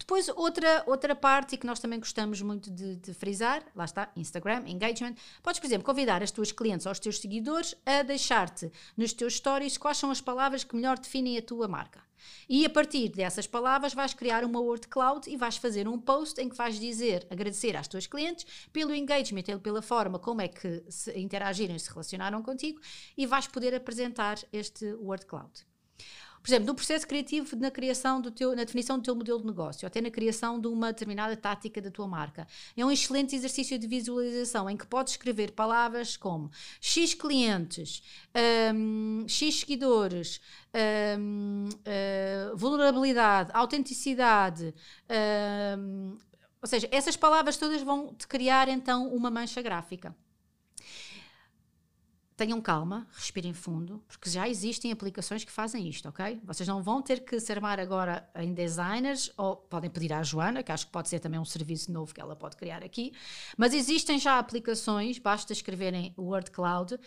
Depois, 0.00 0.28
outra, 0.30 0.82
outra 0.86 1.14
parte 1.14 1.58
que 1.58 1.66
nós 1.66 1.78
também 1.78 2.00
gostamos 2.00 2.40
muito 2.40 2.70
de, 2.70 2.96
de, 2.96 3.12
frisar, 3.12 3.62
lá 3.76 3.84
está, 3.84 4.10
Instagram, 4.16 4.64
engagement. 4.66 5.14
Podes, 5.42 5.60
por 5.60 5.66
exemplo, 5.66 5.84
convidar 5.84 6.22
as 6.22 6.30
tuas 6.30 6.50
clientes 6.50 6.86
ou 6.86 6.92
os 6.92 6.98
teus 6.98 7.20
seguidores 7.20 7.76
a 7.84 8.02
deixar-te 8.02 8.72
nos 8.96 9.12
teus 9.12 9.36
stories 9.36 9.76
quais 9.76 9.98
são 9.98 10.10
as 10.10 10.20
palavras 10.20 10.64
que 10.64 10.74
melhor 10.74 10.98
definem 10.98 11.36
a 11.36 11.42
tua 11.42 11.68
marca. 11.68 12.02
E 12.48 12.64
a 12.64 12.70
partir 12.70 13.10
dessas 13.10 13.46
palavras 13.46 13.94
vais 13.94 14.14
criar 14.14 14.42
uma 14.42 14.58
word 14.58 14.88
cloud 14.88 15.28
e 15.30 15.36
vais 15.36 15.58
fazer 15.58 15.86
um 15.86 15.98
post 15.98 16.40
em 16.40 16.48
que 16.48 16.56
vais 16.56 16.80
dizer, 16.80 17.26
agradecer 17.30 17.76
às 17.76 17.86
tuas 17.86 18.06
clientes 18.06 18.46
pelo 18.72 18.94
engagement, 18.94 19.60
pela 19.62 19.82
forma 19.82 20.18
como 20.18 20.40
é 20.40 20.48
que 20.48 20.82
se 20.88 21.16
interagiram 21.18 21.76
e 21.76 21.80
se 21.80 21.90
relacionaram 21.90 22.42
contigo 22.42 22.80
e 23.16 23.26
vais 23.26 23.46
poder 23.46 23.74
apresentar 23.74 24.38
este 24.52 24.92
word 24.94 25.26
cloud. 25.26 25.52
Por 26.42 26.48
exemplo, 26.48 26.66
no 26.68 26.74
processo 26.74 27.06
criativo, 27.06 27.54
na 27.56 27.70
criação 27.70 28.20
do 28.20 28.30
teu, 28.30 28.56
na 28.56 28.64
definição 28.64 28.98
do 28.98 29.04
teu 29.04 29.14
modelo 29.14 29.40
de 29.40 29.46
negócio, 29.46 29.86
até 29.86 30.00
na 30.00 30.10
criação 30.10 30.58
de 30.58 30.68
uma 30.68 30.92
determinada 30.92 31.36
tática 31.36 31.82
da 31.82 31.90
tua 31.90 32.08
marca. 32.08 32.46
É 32.74 32.84
um 32.84 32.90
excelente 32.90 33.36
exercício 33.36 33.78
de 33.78 33.86
visualização 33.86 34.68
em 34.68 34.76
que 34.76 34.86
podes 34.86 35.12
escrever 35.12 35.52
palavras 35.52 36.16
como 36.16 36.50
X 36.80 37.12
clientes, 37.12 38.02
um, 38.74 39.26
X 39.28 39.60
seguidores, 39.60 40.40
um, 41.18 41.68
uh, 41.68 42.52
hum, 42.52 42.56
vulnerabilidade, 42.56 43.50
autenticidade, 43.52 44.74
um, 45.78 46.16
ou 46.62 46.68
seja, 46.68 46.88
essas 46.90 47.16
palavras 47.16 47.56
todas 47.56 47.82
vão 47.82 48.14
te 48.14 48.26
criar 48.26 48.68
então 48.68 49.08
uma 49.14 49.30
mancha 49.30 49.60
gráfica 49.60 50.14
tenham 52.40 52.58
calma, 52.58 53.06
respirem 53.12 53.52
fundo, 53.52 54.02
porque 54.08 54.30
já 54.30 54.48
existem 54.48 54.90
aplicações 54.90 55.44
que 55.44 55.52
fazem 55.52 55.86
isto, 55.86 56.08
ok? 56.08 56.40
Vocês 56.42 56.66
não 56.66 56.82
vão 56.82 57.02
ter 57.02 57.20
que 57.20 57.38
se 57.38 57.52
armar 57.52 57.78
agora 57.78 58.26
em 58.34 58.54
designers, 58.54 59.30
ou 59.36 59.56
podem 59.56 59.90
pedir 59.90 60.10
à 60.14 60.22
Joana, 60.22 60.62
que 60.62 60.72
acho 60.72 60.86
que 60.86 60.92
pode 60.92 61.10
ser 61.10 61.20
também 61.20 61.38
um 61.38 61.44
serviço 61.44 61.92
novo 61.92 62.14
que 62.14 62.20
ela 62.20 62.34
pode 62.34 62.56
criar 62.56 62.82
aqui, 62.82 63.12
mas 63.58 63.74
existem 63.74 64.18
já 64.18 64.38
aplicações, 64.38 65.18
basta 65.18 65.52
escreverem 65.52 66.14
Word 66.16 66.50
Cloud, 66.50 66.98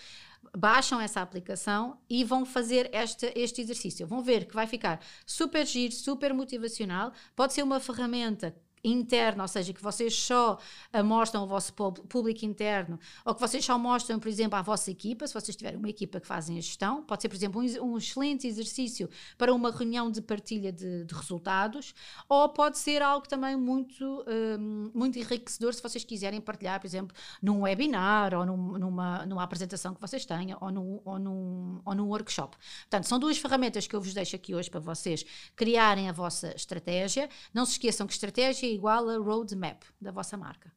baixam 0.55 1.01
essa 1.01 1.19
aplicação 1.19 1.97
e 2.07 2.23
vão 2.23 2.45
fazer 2.45 2.87
este, 2.93 3.33
este 3.35 3.59
exercício. 3.59 4.05
Vão 4.05 4.21
ver 4.21 4.45
que 4.45 4.53
vai 4.53 4.67
ficar 4.67 4.99
super 5.25 5.65
giro, 5.65 5.95
super 5.95 6.31
motivacional, 6.31 7.11
pode 7.35 7.53
ser 7.53 7.63
uma 7.63 7.79
ferramenta 7.79 8.55
interna, 8.83 9.43
ou 9.43 9.47
seja, 9.47 9.71
que 9.71 9.81
vocês 9.81 10.13
só 10.15 10.57
mostram 11.05 11.43
o 11.43 11.47
vosso 11.47 11.73
público 11.73 12.45
interno, 12.45 12.99
ou 13.23 13.33
que 13.33 13.39
vocês 13.39 13.63
só 13.63 13.77
mostram, 13.77 14.19
por 14.19 14.27
exemplo, 14.27 14.57
à 14.57 14.61
vossa 14.61 14.91
equipa, 14.91 15.25
se 15.25 15.33
vocês 15.33 15.55
tiverem 15.55 15.79
uma 15.79 15.89
equipa 15.89 16.19
que 16.19 16.27
fazem 16.27 16.57
a 16.57 16.61
gestão, 16.61 17.01
pode 17.03 17.21
ser, 17.21 17.29
por 17.29 17.35
exemplo, 17.35 17.61
um, 17.61 17.93
um 17.93 17.97
excelente 17.97 18.45
exercício 18.47 19.09
para 19.37 19.53
uma 19.53 19.71
reunião 19.71 20.11
de 20.11 20.21
partilha 20.21 20.71
de, 20.71 21.05
de, 21.05 21.13
resultados, 21.13 21.93
ou 22.27 22.49
pode 22.49 22.77
ser 22.77 23.01
algo 23.01 23.27
também 23.27 23.55
muito, 23.55 24.25
um, 24.59 24.91
muito 24.93 25.17
enriquecedor 25.17 25.73
se 25.73 25.81
vocês 25.81 26.03
quiserem 26.03 26.41
partilhar, 26.41 26.79
por 26.79 26.87
exemplo, 26.87 27.15
num 27.41 27.61
webinar, 27.61 28.33
ou 28.33 28.45
num, 28.45 28.77
numa, 28.77 29.25
numa 29.25 29.43
apresentação 29.43 29.93
que 29.93 30.01
vocês 30.01 30.25
tenham, 30.25 30.57
ou 30.59 30.71
num, 30.71 31.01
ou, 31.05 31.19
num, 31.19 31.81
ou 31.85 31.95
num 31.95 32.07
workshop. 32.07 32.57
Portanto, 32.81 33.07
são 33.07 33.17
duas 33.17 33.37
ferramentas 33.37 33.87
que 33.87 33.95
eu 33.95 34.01
vos 34.01 34.13
deixo 34.13 34.35
aqui 34.35 34.53
hoje 34.53 34.69
para 34.69 34.79
vocês 34.79 35.25
criarem 35.55 36.09
a 36.09 36.11
vossa 36.11 36.53
estratégia. 36.55 37.29
Não 37.53 37.65
se 37.65 37.73
esqueçam 37.73 38.05
que 38.05 38.13
estratégia 38.13 38.72
igual 38.73 39.09
a 39.09 39.17
roadmap 39.17 39.83
da 40.01 40.11
vossa 40.11 40.37
marca. 40.37 40.71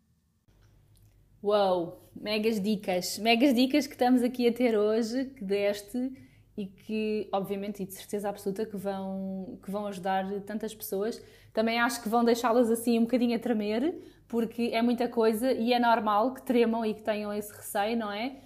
Uau, 1.43 2.11
megas 2.15 2.61
dicas, 2.61 3.19
megas 3.19 3.55
dicas 3.55 3.87
que 3.87 3.93
estamos 3.93 4.23
aqui 4.23 4.49
a 4.49 4.53
ter 4.53 4.77
hoje, 4.77 5.27
que 5.27 5.45
deste 5.45 6.13
e 6.57 6.67
que, 6.67 7.29
obviamente, 7.31 7.83
e 7.83 7.87
de 7.87 7.93
certeza 7.93 8.29
absoluta, 8.29 8.65
que 8.65 8.77
vão, 8.77 9.59
que 9.63 9.71
vão 9.71 9.87
ajudar 9.87 10.25
tantas 10.41 10.75
pessoas. 10.75 11.23
Também 11.53 11.79
acho 11.79 12.03
que 12.03 12.09
vão 12.09 12.25
deixá-las 12.25 12.71
assim 12.71 12.99
um 12.99 13.03
bocadinho 13.03 13.37
a 13.37 13.39
tremer, 13.39 13.95
porque 14.27 14.71
é 14.73 14.81
muita 14.81 15.09
coisa 15.09 15.53
e 15.53 15.73
é 15.73 15.79
normal 15.79 16.35
que 16.35 16.43
tremam 16.43 16.85
e 16.85 16.95
que 16.95 17.03
tenham 17.03 17.33
esse 17.33 17.53
receio, 17.53 17.97
não 17.97 18.11
é? 18.11 18.37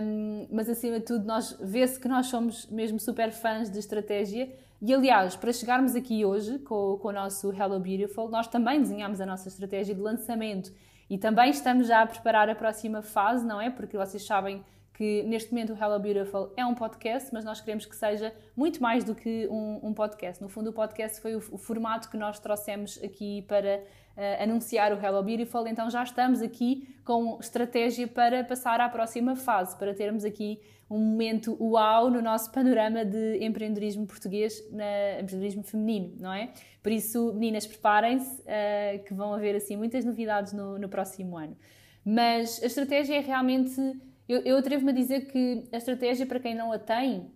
Um, 0.00 0.46
mas 0.52 0.68
acima 0.68 1.00
de 1.00 1.06
tudo, 1.06 1.24
nós 1.24 1.56
vê-se 1.60 1.98
que 1.98 2.06
nós 2.06 2.26
somos 2.26 2.66
mesmo 2.66 3.00
super 3.00 3.32
fãs 3.32 3.68
de 3.70 3.78
estratégia 3.78 4.48
e 4.80 4.92
aliás, 4.92 5.36
para 5.36 5.52
chegarmos 5.52 5.94
aqui 5.94 6.24
hoje 6.24 6.58
com, 6.58 6.98
com 7.00 7.08
o 7.08 7.12
nosso 7.12 7.52
Hello 7.52 7.80
Beautiful, 7.80 8.28
nós 8.28 8.46
também 8.46 8.80
desenhamos 8.80 9.20
a 9.20 9.26
nossa 9.26 9.48
estratégia 9.48 9.94
de 9.94 10.00
lançamento 10.00 10.72
e 11.08 11.16
também 11.16 11.50
estamos 11.50 11.86
já 11.86 12.02
a 12.02 12.06
preparar 12.06 12.48
a 12.50 12.54
próxima 12.54 13.00
fase, 13.00 13.46
não 13.46 13.60
é? 13.60 13.70
Porque 13.70 13.96
vocês 13.96 14.24
sabem 14.24 14.62
que 14.92 15.22
neste 15.24 15.52
momento 15.52 15.74
o 15.74 15.76
Hello 15.76 15.98
Beautiful 15.98 16.52
é 16.56 16.64
um 16.64 16.74
podcast, 16.74 17.28
mas 17.32 17.44
nós 17.44 17.60
queremos 17.60 17.84
que 17.84 17.94
seja 17.94 18.34
muito 18.56 18.82
mais 18.82 19.04
do 19.04 19.14
que 19.14 19.46
um, 19.48 19.80
um 19.82 19.94
podcast. 19.94 20.42
No 20.42 20.48
fundo, 20.48 20.70
o 20.70 20.72
podcast 20.72 21.20
foi 21.20 21.34
o, 21.34 21.38
o, 21.38 21.58
formato 21.58 22.10
que 22.10 22.16
nós 22.16 22.38
trouxemos 22.38 22.98
aqui 23.04 23.42
para 23.42 23.82
uh, 24.16 24.42
anunciar 24.42 24.92
o 24.92 25.04
Hello 25.04 25.22
Beautiful, 25.22 25.66
então 25.66 25.90
já 25.90 26.02
estamos 26.02 26.42
aqui 26.42 26.88
com 27.04 27.38
estratégia 27.40 28.08
para 28.08 28.42
passar 28.42 28.80
à 28.80 28.88
próxima 28.88 29.36
fase, 29.36 29.76
para 29.76 29.94
termos 29.94 30.24
aqui 30.24 30.60
um 30.88 30.98
momento 30.98 31.56
uau 31.60 32.10
no 32.10 32.22
nosso 32.22 32.50
panorama 32.52 33.04
de 33.04 33.44
empreendedorismo 33.44 34.06
português, 34.06 34.62
na 34.72 35.20
empreendedorismo 35.20 35.62
feminino, 35.62 36.14
não 36.20 36.32
é? 36.32 36.52
Por 36.82 36.92
isso, 36.92 37.32
meninas, 37.34 37.66
preparem-se, 37.66 38.40
uh, 38.42 39.04
que 39.04 39.12
vão 39.12 39.34
haver 39.34 39.56
assim 39.56 39.76
muitas 39.76 40.04
novidades 40.04 40.52
no, 40.52 40.78
no 40.78 40.88
próximo 40.88 41.36
ano. 41.36 41.56
Mas 42.04 42.62
a 42.62 42.66
estratégia 42.66 43.16
é 43.16 43.20
realmente. 43.20 43.80
Eu, 44.28 44.40
eu 44.42 44.56
atrevo-me 44.58 44.92
a 44.92 44.94
dizer 44.94 45.26
que 45.26 45.64
a 45.72 45.76
estratégia, 45.76 46.24
para 46.24 46.38
quem 46.38 46.54
não 46.54 46.70
a 46.70 46.78
tem, 46.78 47.32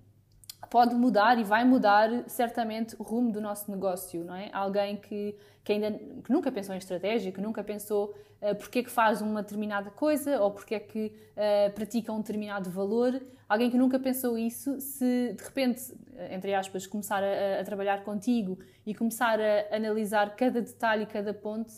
pode 0.69 0.95
mudar 0.95 1.39
e 1.39 1.45
vai 1.45 1.65
mudar 1.65 2.25
certamente 2.29 2.95
o 2.99 3.03
rumo 3.03 3.33
do 3.33 3.41
nosso 3.41 3.71
negócio, 3.71 4.25
não 4.25 4.35
é? 4.35 4.51
Alguém 4.53 4.97
que, 4.97 5.35
que 5.65 5.73
ainda 5.73 5.93
que 5.93 6.31
nunca 6.31 6.53
pensou 6.53 6.75
em 6.75 6.79
estratégia, 6.79 7.33
que 7.33 7.41
nunca 7.41 7.65
pensou 7.65 8.15
uh, 8.43 8.55
porque 8.57 8.81
é 8.81 8.83
que 8.83 8.91
faz 8.91 9.23
uma 9.23 9.43
determinada 9.43 9.91
coisa 9.91 10.41
ou 10.41 10.51
porque 10.51 10.75
é 10.75 10.81
que 10.81 11.07
uh, 11.07 11.73
pratica 11.75 12.13
um 12.13 12.19
determinado 12.19 12.71
valor, 12.71 13.21
alguém 13.49 13.71
que 13.71 13.77
nunca 13.77 13.99
pensou 13.99 14.37
isso, 14.39 14.81
se 14.81 15.35
de 15.37 15.43
repente, 15.43 15.93
eh, 16.15 16.37
entre 16.37 16.55
aspas, 16.55 16.87
começar 16.87 17.21
a, 17.21 17.61
a 17.61 17.65
trabalhar 17.65 18.05
contigo 18.05 18.59
e 18.87 18.95
começar 18.95 19.41
a 19.41 19.75
analisar 19.75 20.37
cada 20.37 20.63
detalhe, 20.63 21.05
cada 21.05 21.35
ponto, 21.35 21.73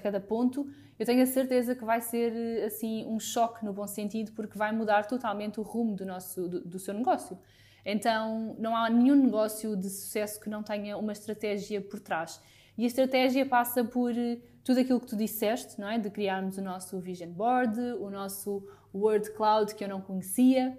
cada 0.00 0.20
ponto, 0.20 0.68
eu 0.98 1.04
tenho 1.04 1.22
a 1.22 1.26
certeza 1.26 1.74
que 1.74 1.84
vai 1.84 2.00
ser 2.00 2.64
assim 2.64 3.04
um 3.06 3.18
choque 3.18 3.64
no 3.64 3.72
bom 3.72 3.88
sentido, 3.88 4.30
porque 4.32 4.56
vai 4.56 4.70
mudar 4.70 5.06
totalmente 5.06 5.58
o 5.58 5.64
rumo 5.64 5.96
do 5.96 6.06
nosso 6.06 6.48
do, 6.48 6.60
do 6.60 6.78
seu 6.78 6.94
negócio. 6.94 7.36
Então, 7.88 8.56
não 8.58 8.74
há 8.74 8.90
nenhum 8.90 9.14
negócio 9.14 9.76
de 9.76 9.88
sucesso 9.88 10.40
que 10.40 10.50
não 10.50 10.60
tenha 10.60 10.98
uma 10.98 11.12
estratégia 11.12 11.80
por 11.80 12.00
trás. 12.00 12.42
E 12.76 12.82
a 12.82 12.86
estratégia 12.88 13.46
passa 13.46 13.84
por 13.84 14.10
eh, 14.10 14.38
tudo 14.64 14.80
aquilo 14.80 14.98
que 14.98 15.06
tu 15.06 15.16
disseste, 15.16 15.80
não 15.80 15.88
é? 15.88 15.96
De 15.96 16.10
criarmos 16.10 16.58
o 16.58 16.62
nosso 16.62 16.98
vision 16.98 17.30
board, 17.30 17.80
o 18.00 18.10
nosso 18.10 18.66
word 18.92 19.30
cloud 19.30 19.72
que 19.72 19.84
eu 19.84 19.88
não 19.88 20.00
conhecia. 20.00 20.76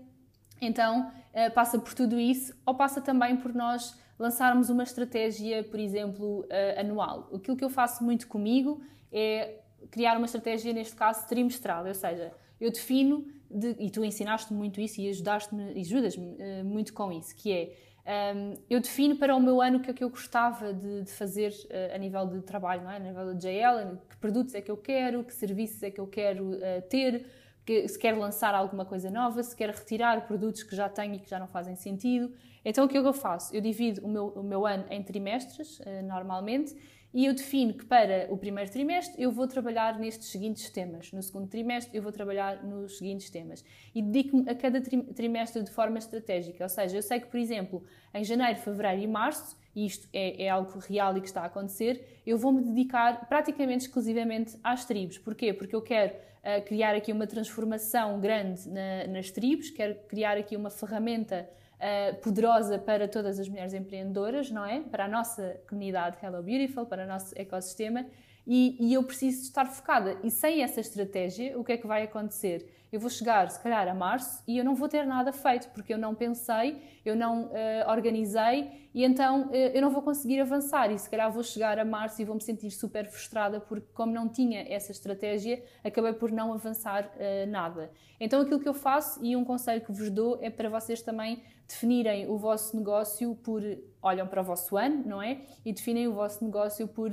Então, 0.61 1.09
eh, 1.31 1.49
passa 1.49 1.79
por 1.79 1.93
tudo 1.93 2.19
isso, 2.19 2.53
ou 2.65 2.75
passa 2.75 2.99
também 2.99 3.37
por 3.37 3.53
nós 3.53 3.97
lançarmos 4.19 4.69
uma 4.69 4.83
estratégia, 4.83 5.63
por 5.63 5.79
exemplo, 5.79 6.45
eh, 6.49 6.81
anual. 6.81 7.29
Aquilo 7.33 7.55
que 7.55 7.63
eu 7.63 7.69
faço 7.69 8.03
muito 8.03 8.27
comigo 8.27 8.81
é 9.13 9.61
criar 9.89 10.17
uma 10.17 10.25
estratégia, 10.25 10.73
neste 10.73 10.95
caso, 10.95 11.25
trimestral, 11.25 11.85
ou 11.85 11.93
seja, 11.93 12.33
eu 12.59 12.69
defino 12.69 13.25
de, 13.49 13.75
e 13.79 13.89
tu 13.89 14.03
ensinaste 14.03 14.53
muito 14.53 14.81
isso 14.81 14.99
e 15.01 15.09
ajudaste-me 15.09 15.79
ajudas-me 15.79 16.25
uh, 16.25 16.65
muito 16.65 16.93
com 16.93 17.11
isso, 17.11 17.35
que 17.35 17.51
é 17.51 17.73
um, 18.05 18.09
ehm, 18.09 18.53
eu 18.69 18.79
defino 18.79 19.17
para 19.17 19.35
o 19.35 19.39
meu 19.39 19.61
ano 19.61 19.77
o 19.77 19.81
que 19.81 19.89
é 19.89 19.93
que 19.93 20.03
eu 20.03 20.09
gostava 20.09 20.73
de, 20.73 21.03
de 21.03 21.11
fazer 21.11 21.51
uh, 21.51 21.95
a 21.95 21.97
nível 21.97 22.25
de 22.25 22.41
trabalho, 22.41 22.83
não 22.83 22.91
é? 22.91 22.95
a 22.95 22.99
nível 22.99 23.33
de 23.33 23.41
JL, 23.41 23.97
que 24.09 24.17
produtos 24.17 24.55
é 24.55 24.61
que 24.61 24.71
eu 24.71 24.77
quero, 24.77 25.23
que 25.23 25.33
serviços 25.33 25.83
é 25.83 25.91
que 25.91 25.99
eu 25.99 26.07
quero 26.07 26.51
uh, 26.51 26.81
ter, 26.89 27.25
que, 27.65 27.87
se 27.87 27.99
quero 27.99 28.19
lançar 28.19 28.55
alguma 28.55 28.85
coisa 28.85 29.09
nova, 29.09 29.43
se 29.43 29.55
quero 29.55 29.73
retirar 29.73 30.25
produtos 30.25 30.63
que 30.63 30.75
já 30.75 30.87
tenho 30.87 31.15
e 31.15 31.19
que 31.19 31.29
já 31.29 31.39
não 31.39 31.47
fazem 31.47 31.75
sentido. 31.75 32.33
Então 32.63 32.85
o 32.85 32.87
que 32.87 32.97
é 32.97 33.01
que 33.01 33.07
eu 33.07 33.13
faço? 33.13 33.55
Eu 33.55 33.61
divido 33.61 34.05
o 34.05 34.09
meu, 34.09 34.27
o 34.27 34.43
meu 34.43 34.65
ano 34.65 34.85
em 34.89 35.01
trimestres, 35.03 35.79
normalmente, 36.03 36.75
e 37.13 37.25
eu 37.25 37.33
defino 37.33 37.73
que 37.73 37.85
para 37.85 38.27
o 38.29 38.37
primeiro 38.37 38.69
trimestre 38.69 39.21
eu 39.21 39.31
vou 39.31 39.47
trabalhar 39.47 39.97
nestes 39.97 40.27
seguintes 40.27 40.69
temas, 40.69 41.11
no 41.11 41.23
segundo 41.23 41.47
trimestre 41.47 41.95
eu 41.97 42.03
vou 42.03 42.11
trabalhar 42.11 42.63
nos 42.63 42.97
seguintes 42.97 43.29
temas 43.29 43.63
e 43.95 44.01
dedico-me 44.01 44.49
a 44.49 44.55
cada 44.55 44.81
trimestre 44.81 45.63
de 45.63 45.71
forma 45.71 45.97
estratégica. 45.97 46.63
Ou 46.63 46.69
seja, 46.69 46.97
eu 46.97 47.01
sei 47.01 47.19
que, 47.19 47.27
por 47.27 47.39
exemplo, 47.39 47.83
em 48.13 48.23
janeiro, 48.23 48.59
fevereiro 48.59 49.01
e 49.01 49.07
março, 49.07 49.57
e 49.75 49.85
isto 49.85 50.07
é, 50.11 50.45
é 50.45 50.49
algo 50.49 50.79
real 50.79 51.15
e 51.17 51.21
que 51.21 51.27
está 51.27 51.41
a 51.41 51.45
acontecer, 51.45 52.21
eu 52.25 52.37
vou-me 52.37 52.61
dedicar 52.61 53.27
praticamente 53.27 53.85
exclusivamente 53.85 54.57
às 54.63 54.85
tribos. 54.85 55.17
Porquê? 55.17 55.53
Porque 55.53 55.75
eu 55.75 55.81
quero 55.81 56.13
uh, 56.13 56.65
criar 56.65 56.95
aqui 56.95 57.11
uma 57.11 57.27
transformação 57.27 58.19
grande 58.19 58.67
na, 58.67 59.07
nas 59.07 59.31
tribos, 59.31 59.69
quero 59.69 59.95
criar 60.07 60.37
aqui 60.37 60.55
uma 60.55 60.69
ferramenta 60.69 61.47
uh, 61.79 62.15
poderosa 62.21 62.77
para 62.77 63.07
todas 63.07 63.39
as 63.39 63.47
mulheres 63.47 63.73
empreendedoras, 63.73 64.51
não 64.51 64.65
é? 64.65 64.81
Para 64.81 65.05
a 65.05 65.07
nossa 65.07 65.59
comunidade 65.67 66.17
Hello 66.21 66.41
Beautiful, 66.43 66.85
para 66.85 67.05
o 67.05 67.07
nosso 67.07 67.33
ecossistema. 67.37 68.05
E, 68.45 68.77
e 68.79 68.93
eu 68.93 69.03
preciso 69.03 69.41
estar 69.43 69.65
focada. 69.65 70.17
E 70.23 70.31
sem 70.31 70.63
essa 70.63 70.79
estratégia, 70.79 71.57
o 71.59 71.63
que 71.63 71.73
é 71.73 71.77
que 71.77 71.85
vai 71.85 72.03
acontecer? 72.03 72.65
eu 72.91 72.99
vou 72.99 73.09
chegar, 73.09 73.49
se 73.49 73.59
calhar, 73.59 73.87
a 73.87 73.93
março 73.93 74.41
e 74.47 74.57
eu 74.57 74.63
não 74.63 74.73
vou 74.73 74.87
ter 74.87 75.05
nada 75.05 75.33
feito, 75.33 75.69
porque 75.69 75.93
eu 75.93 75.97
não 75.97 76.15
pensei, 76.15 76.81
eu 77.03 77.15
não 77.15 77.45
uh, 77.45 77.89
organizei 77.89 78.89
e 78.93 79.03
então 79.03 79.47
uh, 79.47 79.53
eu 79.53 79.81
não 79.81 79.89
vou 79.89 80.01
conseguir 80.01 80.39
avançar. 80.39 80.89
E 80.91 80.97
se 80.97 81.09
calhar 81.09 81.29
vou 81.31 81.43
chegar 81.43 81.77
a 81.79 81.85
março 81.85 82.21
e 82.21 82.25
vou 82.25 82.35
me 82.35 82.41
sentir 82.41 82.71
super 82.71 83.05
frustrada, 83.07 83.59
porque, 83.59 83.87
como 83.93 84.13
não 84.13 84.29
tinha 84.29 84.65
essa 84.69 84.91
estratégia, 84.91 85.61
acabei 85.83 86.13
por 86.13 86.31
não 86.31 86.53
avançar 86.53 87.05
uh, 87.05 87.49
nada. 87.49 87.91
Então, 88.19 88.41
aquilo 88.41 88.59
que 88.59 88.69
eu 88.69 88.73
faço 88.73 89.23
e 89.23 89.35
um 89.35 89.43
conselho 89.43 89.81
que 89.81 89.91
vos 89.91 90.09
dou 90.09 90.39
é 90.41 90.49
para 90.49 90.69
vocês 90.69 91.01
também 91.01 91.43
definirem 91.67 92.29
o 92.29 92.37
vosso 92.37 92.75
negócio 92.75 93.35
por. 93.35 93.61
olham 94.01 94.27
para 94.27 94.41
o 94.41 94.43
vosso 94.43 94.77
ano, 94.77 95.03
não 95.05 95.21
é? 95.21 95.41
E 95.65 95.73
definem 95.73 96.07
o 96.07 96.13
vosso 96.13 96.43
negócio 96.43 96.87
por 96.87 97.11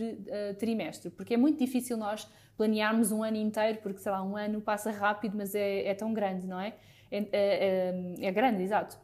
trimestre, 0.58 1.10
porque 1.10 1.34
é 1.34 1.36
muito 1.36 1.58
difícil 1.58 1.96
nós 1.96 2.28
planearmos 2.56 3.10
um 3.12 3.22
ano 3.22 3.36
inteiro, 3.36 3.78
porque 3.82 3.98
sei 3.98 4.12
lá, 4.12 4.22
um 4.22 4.36
ano 4.36 4.60
passa 4.60 4.90
rápido, 4.90 5.36
mas 5.36 5.54
é, 5.54 5.86
é 5.86 5.94
tão 5.94 6.12
grande, 6.12 6.46
não 6.46 6.60
é? 6.60 6.74
É, 7.10 7.18
é, 7.18 7.26
é, 7.32 8.26
é 8.26 8.32
grande, 8.32 8.62
exato. 8.62 8.98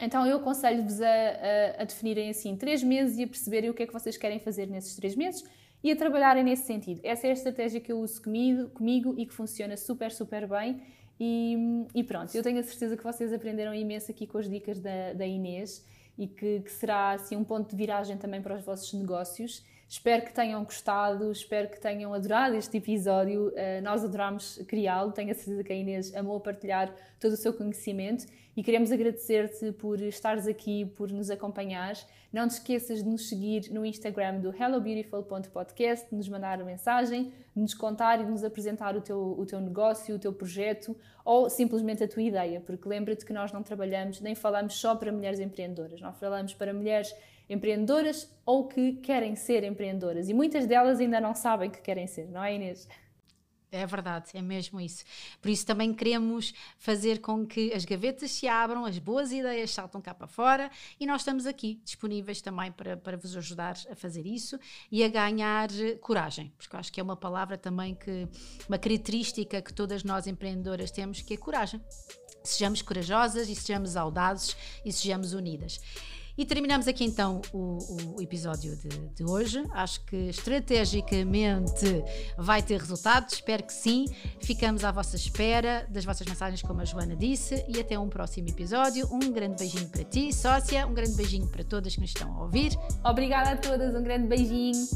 Então 0.00 0.26
eu 0.26 0.36
aconselho-vos 0.36 1.00
a, 1.00 1.06
a, 1.08 1.82
a, 1.82 1.84
definirem 1.84 2.28
assim 2.28 2.54
três 2.56 2.82
meses 2.82 3.18
e 3.18 3.24
a 3.24 3.26
perceberem 3.26 3.70
o 3.70 3.74
que 3.74 3.82
é 3.82 3.86
que 3.86 3.92
vocês 3.92 4.16
querem 4.16 4.38
fazer 4.38 4.66
nesses 4.66 4.94
três 4.94 5.16
meses 5.16 5.42
e 5.82 5.90
a 5.90 5.96
trabalharem 5.96 6.44
nesse 6.44 6.66
sentido. 6.66 7.00
Essa 7.02 7.28
é 7.28 7.30
a 7.30 7.32
estratégia 7.32 7.80
que 7.80 7.90
eu 7.90 8.00
uso 8.00 8.22
comigo, 8.22 8.68
comigo 8.70 9.14
e 9.16 9.24
que 9.24 9.32
funciona 9.32 9.76
super, 9.76 10.10
super 10.12 10.46
bem. 10.46 10.82
E, 11.18 11.86
e, 11.94 12.04
pronto, 12.04 12.34
eu 12.34 12.42
tenho 12.42 12.60
a 12.60 12.62
certeza 12.62 12.96
que 12.96 13.02
vocês 13.02 13.32
aprenderam 13.32 13.74
imenso 13.74 14.10
aqui 14.10 14.26
com 14.26 14.38
as 14.38 14.48
dicas 14.48 14.78
da, 14.78 15.12
da 15.14 15.26
Inês 15.26 15.84
e 16.18 16.26
que, 16.26 16.60
que 16.60 16.70
será 16.70 17.12
assim 17.12 17.36
um 17.36 17.44
ponto 17.44 17.70
de 17.70 17.76
viragem 17.76 18.16
também 18.16 18.42
para 18.42 18.56
os 18.56 18.64
vossos 18.64 18.92
negócios. 18.92 19.64
Espero 19.88 20.24
que 20.24 20.32
tenham 20.32 20.64
gostado, 20.64 21.30
espero 21.30 21.68
que 21.68 21.80
tenham 21.80 22.12
adorado 22.12 22.56
este 22.56 22.78
episódio. 22.78 23.48
Uh, 23.48 23.80
nós 23.84 24.02
adoramos 24.02 24.58
criá-lo, 24.66 25.12
tenho 25.12 25.30
a 25.30 25.34
certeza 25.34 25.62
que 25.62 25.72
a 25.72 25.76
Inês 25.76 26.12
amou 26.14 26.40
partilhar 26.40 26.92
todo 27.20 27.32
o 27.32 27.36
seu 27.36 27.54
conhecimento 27.54 28.26
e 28.56 28.64
queremos 28.64 28.90
agradecer-te 28.90 29.70
por 29.72 30.00
estares 30.00 30.48
aqui, 30.48 30.86
por 30.96 31.12
nos 31.12 31.30
acompanhar. 31.30 31.94
Não 32.32 32.48
te 32.48 32.52
esqueças 32.52 33.04
de 33.04 33.08
nos 33.08 33.28
seguir 33.28 33.70
no 33.70 33.86
Instagram 33.86 34.40
do 34.40 34.52
hellobeautiful.podcast, 34.52 36.10
de 36.10 36.16
nos 36.16 36.28
mandar 36.28 36.58
uma 36.58 36.66
mensagem, 36.66 37.32
de 37.54 37.62
nos 37.62 37.72
contar 37.72 38.20
e 38.20 38.24
de 38.24 38.30
nos 38.30 38.42
apresentar 38.42 38.96
o 38.96 39.00
teu, 39.00 39.36
o 39.38 39.46
teu 39.46 39.60
negócio, 39.60 40.16
o 40.16 40.18
teu 40.18 40.32
projeto 40.32 40.96
ou 41.24 41.48
simplesmente 41.48 42.02
a 42.02 42.08
tua 42.08 42.22
ideia, 42.22 42.60
porque 42.60 42.88
lembra-te 42.88 43.24
que 43.24 43.32
nós 43.32 43.52
não 43.52 43.62
trabalhamos 43.62 44.20
nem 44.20 44.34
falamos 44.34 44.74
só 44.74 44.96
para 44.96 45.12
mulheres 45.12 45.38
empreendedoras, 45.38 46.00
nós 46.00 46.16
falamos 46.18 46.54
para 46.54 46.74
mulheres 46.74 47.14
empreendedoras 47.48 48.30
ou 48.44 48.66
que 48.66 48.94
querem 48.94 49.36
ser 49.36 49.64
empreendedoras. 49.64 50.28
E 50.28 50.34
muitas 50.34 50.66
delas 50.66 51.00
ainda 51.00 51.20
não 51.20 51.34
sabem 51.34 51.70
que 51.70 51.80
querem 51.80 52.06
ser, 52.06 52.28
não 52.28 52.42
é, 52.42 52.54
Inês? 52.54 52.88
É 53.72 53.84
verdade, 53.84 54.30
é 54.32 54.40
mesmo 54.40 54.80
isso. 54.80 55.04
Por 55.40 55.50
isso 55.50 55.66
também 55.66 55.92
queremos 55.92 56.54
fazer 56.78 57.20
com 57.20 57.44
que 57.44 57.72
as 57.74 57.84
gavetas 57.84 58.30
se 58.30 58.46
abram, 58.46 58.84
as 58.84 58.98
boas 58.98 59.32
ideias 59.32 59.70
saltam 59.72 60.00
cá 60.00 60.14
para 60.14 60.28
fora 60.28 60.70
e 61.00 61.06
nós 61.06 61.22
estamos 61.22 61.46
aqui 61.46 61.80
disponíveis 61.84 62.40
também 62.40 62.70
para, 62.70 62.96
para 62.96 63.16
vos 63.16 63.36
ajudar 63.36 63.76
a 63.90 63.96
fazer 63.96 64.24
isso 64.24 64.58
e 64.90 65.02
a 65.02 65.08
ganhar 65.08 65.68
coragem, 66.00 66.52
porque 66.56 66.74
eu 66.74 66.80
acho 66.80 66.92
que 66.92 67.00
é 67.00 67.02
uma 67.02 67.16
palavra 67.16 67.58
também 67.58 67.94
que, 67.94 68.28
uma 68.68 68.78
característica 68.78 69.60
que 69.60 69.74
todas 69.74 70.04
nós 70.04 70.26
empreendedoras 70.26 70.90
temos, 70.90 71.20
que 71.20 71.34
é 71.34 71.36
coragem. 71.36 71.80
Sejamos 72.44 72.80
corajosas 72.80 73.48
e 73.48 73.56
sejamos 73.56 73.96
audazes 73.96 74.56
e 74.84 74.92
sejamos 74.92 75.34
unidas. 75.34 75.80
E 76.38 76.44
terminamos 76.44 76.86
aqui 76.86 77.04
então 77.04 77.40
o, 77.52 77.78
o 78.16 78.22
episódio 78.22 78.76
de, 78.76 78.88
de, 78.88 79.24
hoje. 79.24 79.64
Acho 79.72 80.04
que 80.04 80.16
estrategicamente 80.28 82.04
vai 82.36 82.62
ter 82.62 82.78
resultados, 82.78 83.34
espero 83.34 83.62
que 83.62 83.72
sim. 83.72 84.04
Ficamos 84.42 84.84
à 84.84 84.92
vossa 84.92 85.16
espera 85.16 85.86
das 85.88 86.04
vossas 86.04 86.26
mensagens, 86.26 86.60
como 86.60 86.80
a 86.82 86.84
Joana 86.84 87.16
disse, 87.16 87.64
e 87.68 87.80
até 87.80 87.98
um 87.98 88.08
próximo 88.08 88.48
episódio. 88.48 89.08
Um 89.10 89.32
grande 89.32 89.56
beijinho 89.58 89.88
para 89.88 90.04
ti, 90.04 90.32
sócia, 90.32 90.86
um 90.86 90.92
grande 90.92 91.12
beijinho 91.12 91.46
para 91.46 91.64
todas 91.64 91.94
que 91.94 92.00
nos 92.00 92.10
estão 92.10 92.32
a 92.34 92.42
ouvir. 92.42 92.72
Obrigada 93.04 93.52
a 93.52 93.56
todas, 93.56 93.94
um 93.94 94.02
grande 94.02 94.28
beijinho. 94.28 94.86